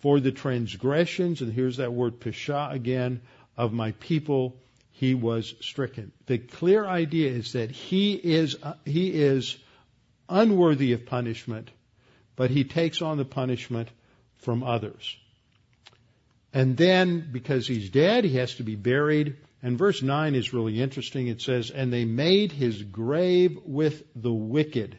[0.00, 3.22] For the transgressions, and here's that word pesha again,
[3.56, 4.56] of my people,
[4.92, 6.12] he was stricken.
[6.26, 9.56] The clear idea is that he is, uh, he is
[10.28, 11.70] unworthy of punishment,
[12.34, 13.88] but he takes on the punishment
[14.38, 15.16] from others.
[16.52, 19.36] And then, because he's dead, he has to be buried.
[19.62, 21.26] And verse 9 is really interesting.
[21.26, 24.98] It says, And they made his grave with the wicked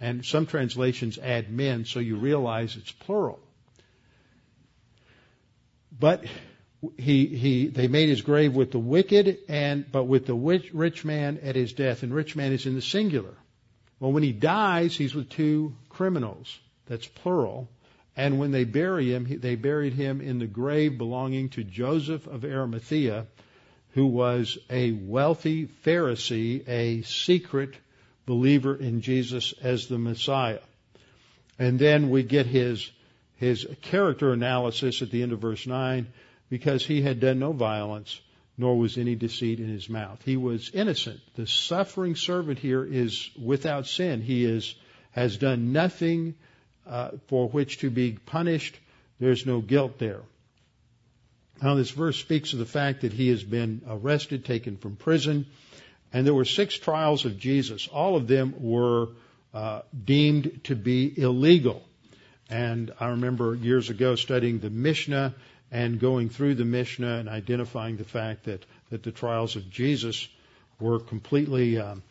[0.00, 3.40] and some translations add men, so you realize it's plural.
[5.98, 6.24] But
[6.98, 11.38] he, he, they made his grave with the wicked and, but with the rich man
[11.42, 12.02] at his death.
[12.02, 13.34] And rich man is in the singular.
[13.98, 16.58] Well, when he dies, he's with two criminals.
[16.86, 17.68] That's plural.
[18.16, 22.44] And when they bury him, they buried him in the grave belonging to Joseph of
[22.44, 23.26] Arimathea,
[23.90, 27.74] who was a wealthy Pharisee, a secret
[28.26, 30.60] believer in Jesus as the Messiah.
[31.58, 32.90] And then we get his,
[33.36, 36.06] his character analysis at the end of verse 9,
[36.48, 38.20] because he had done no violence,
[38.58, 40.20] nor was any deceit in his mouth.
[40.24, 41.20] He was innocent.
[41.34, 44.22] The suffering servant here is without sin.
[44.22, 44.74] He is,
[45.10, 46.34] has done nothing
[46.86, 48.78] uh, for which to be punished.
[49.20, 50.22] There's no guilt there.
[51.62, 55.46] Now, this verse speaks of the fact that he has been arrested, taken from prison,
[56.12, 57.88] and there were six trials of Jesus.
[57.88, 59.08] All of them were
[59.54, 61.82] uh, deemed to be illegal.
[62.48, 65.34] And I remember years ago studying the Mishnah
[65.72, 70.28] and going through the Mishnah and identifying the fact that, that the trials of Jesus
[70.78, 72.02] were completely um,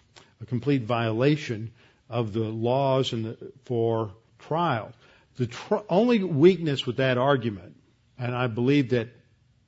[0.41, 1.71] a complete violation
[2.09, 4.91] of the laws and the, for trial.
[5.37, 7.75] The tr- only weakness with that argument,
[8.17, 9.09] and I believe that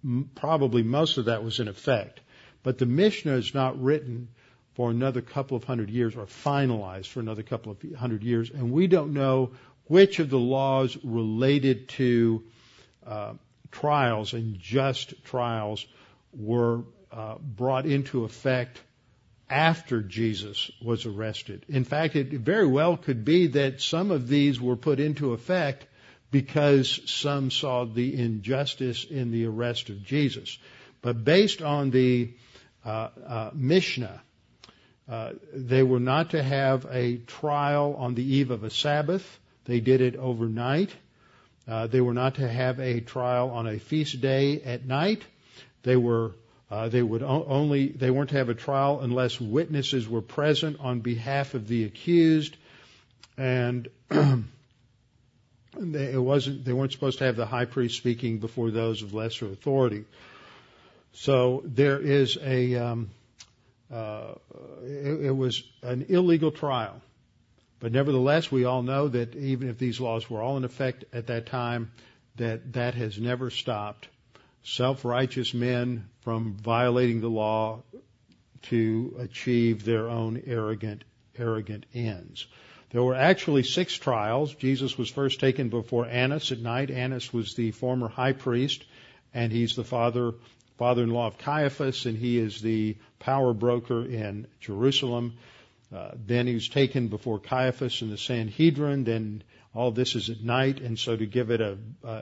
[0.03, 2.19] m- probably most of that was in effect,
[2.63, 4.29] but the Mishnah is not written
[4.75, 8.71] for another couple of hundred years or finalized for another couple of hundred years, and
[8.71, 9.51] we don't know
[9.87, 12.43] which of the laws related to
[13.05, 13.33] uh,
[13.71, 15.85] trials and just trials
[16.33, 18.81] were uh, brought into effect
[19.49, 21.65] after Jesus was arrested.
[21.69, 25.85] In fact, it very well could be that some of these were put into effect
[26.31, 30.57] because some saw the injustice in the arrest of Jesus.
[31.01, 32.33] But based on the
[32.85, 34.21] uh, uh, Mishnah,
[35.09, 39.39] uh, they were not to have a trial on the eve of a Sabbath.
[39.67, 40.91] They did it overnight.
[41.67, 45.23] Uh, they were not to have a trial on a feast day at night.
[45.83, 46.31] They were
[46.69, 50.77] uh, they would o- only they weren't to have a trial unless witnesses were present
[50.79, 52.55] on behalf of the accused,
[53.37, 59.01] and they, it wasn't they weren't supposed to have the high priest speaking before those
[59.01, 60.05] of lesser authority.
[61.13, 63.09] So there is a um,
[63.93, 64.33] uh,
[64.83, 67.01] it, it was an illegal trial,
[67.79, 71.27] but nevertheless we all know that even if these laws were all in effect at
[71.27, 71.91] that time,
[72.35, 74.07] that that has never stopped
[74.63, 77.81] self-righteous men from violating the law
[78.63, 81.03] to achieve their own arrogant,
[81.37, 82.47] arrogant ends.
[82.89, 84.53] There were actually six trials.
[84.55, 86.89] Jesus was first taken before Annas at night.
[86.89, 88.83] Annas was the former high priest,
[89.33, 90.33] and he's the father,
[90.77, 95.37] father-in-law of Caiaphas, and he is the power broker in Jerusalem.
[95.93, 99.03] Uh, then he was taken before Caiaphas and the Sanhedrin.
[99.03, 101.77] Then all this is at night, and so to give it a,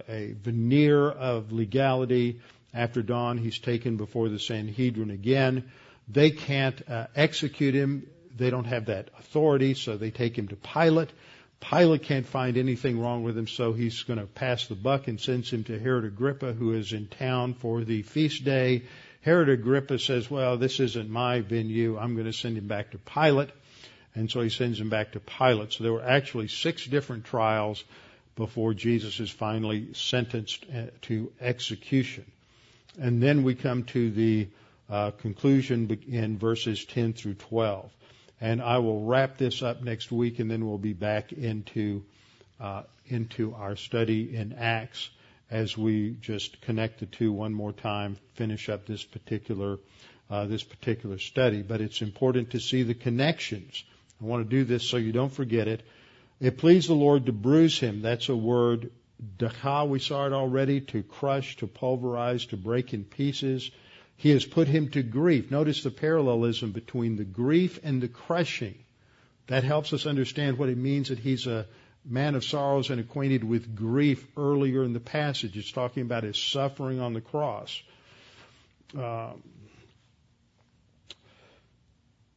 [0.08, 2.40] a veneer of legality,
[2.76, 5.72] after dawn he's taken before the Sanhedrin again.
[6.08, 8.08] They can't uh, execute him.
[8.36, 11.10] They don't have that authority, so they take him to Pilate.
[11.62, 15.20] Pilate can't find anything wrong with him, so he's going to pass the buck and
[15.20, 18.84] sends him to Herod Agrippa, who is in town for the feast day.
[19.26, 21.98] Herod Agrippa says, well, this isn't my venue.
[21.98, 23.50] I'm going to send him back to Pilate.
[24.14, 25.74] And so he sends him back to Pilate.
[25.74, 27.84] So there were actually six different trials
[28.36, 32.24] before Jesus is finally sentenced uh, to execution.
[33.02, 34.48] And then we come to the
[34.92, 37.90] uh, conclusion in verses 10 through 12.
[38.40, 42.04] And I will wrap this up next week, and then we'll be back into
[42.60, 45.10] uh, into our study in Acts
[45.50, 49.80] as we just connect the two one more time, finish up this particular
[50.30, 51.62] uh, this particular study.
[51.62, 53.84] But it's important to see the connections
[54.22, 55.84] I want to do this so you don't forget it.
[56.40, 58.02] It pleased the Lord to bruise him.
[58.02, 58.92] That's a word.
[59.38, 63.72] Dakha, we saw it already, to crush, to pulverize, to break in pieces.
[64.18, 65.52] He has put him to grief.
[65.52, 68.76] Notice the parallelism between the grief and the crushing.
[69.48, 71.68] That helps us understand what it means that he's a
[72.06, 75.58] man of sorrows and acquainted with grief earlier in the passage.
[75.58, 77.82] It's talking about his suffering on the cross.
[78.96, 79.42] Um,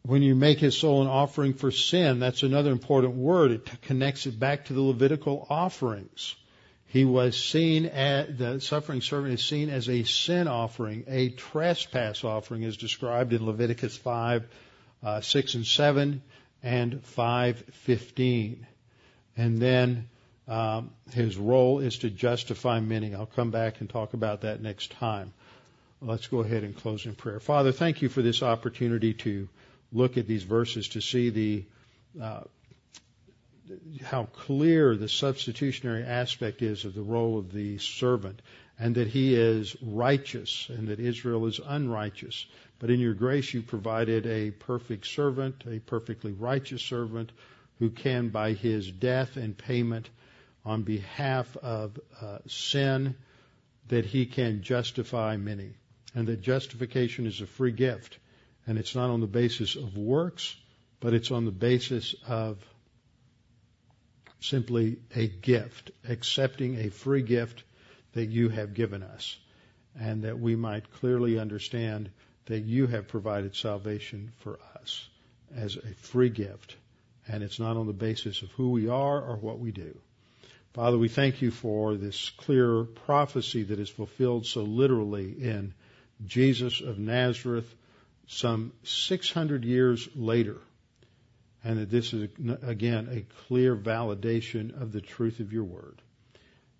[0.02, 3.50] when you make his soul an offering for sin, that's another important word.
[3.50, 6.34] It connects it back to the Levitical offerings.
[6.86, 12.24] He was seen as, the suffering servant is seen as a sin offering, a trespass
[12.24, 14.48] offering as described in Leviticus 5,
[15.02, 16.22] uh, 6 and 7
[16.62, 18.66] and 5:15.
[19.38, 20.08] And then
[20.48, 23.14] um, his role is to justify many.
[23.14, 25.32] I'll come back and talk about that next time.
[26.02, 27.40] Let's go ahead and close in prayer.
[27.40, 29.48] Father, thank you for this opportunity to
[29.92, 31.64] look at these verses to see the
[32.20, 32.40] uh,
[34.02, 38.40] how clear the substitutionary aspect is of the role of the servant,
[38.78, 42.46] and that he is righteous, and that Israel is unrighteous.
[42.78, 47.30] But in your grace, you provided a perfect servant, a perfectly righteous servant,
[47.78, 50.08] who can, by his death and payment
[50.64, 53.14] on behalf of uh, sin,
[53.88, 55.70] that he can justify many.
[56.14, 58.18] And that justification is a free gift.
[58.66, 60.54] And it's not on the basis of works,
[61.00, 62.58] but it's on the basis of
[64.40, 67.64] simply a gift, accepting a free gift
[68.12, 69.36] that you have given us.
[69.98, 72.10] And that we might clearly understand
[72.46, 75.08] that you have provided salvation for us
[75.54, 76.76] as a free gift.
[77.28, 79.98] And it's not on the basis of who we are or what we do.
[80.72, 85.74] Father, we thank you for this clear prophecy that is fulfilled so literally in
[86.24, 87.72] Jesus of Nazareth
[88.26, 90.56] some 600 years later.
[91.64, 92.28] And that this is,
[92.62, 96.00] again, a clear validation of the truth of your word.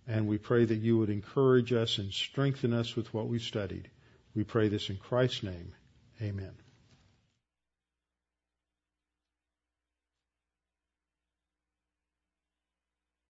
[0.07, 3.90] And we pray that you would encourage us and strengthen us with what we've studied.
[4.34, 5.74] We pray this in Christ's name.
[6.22, 6.68] Amen.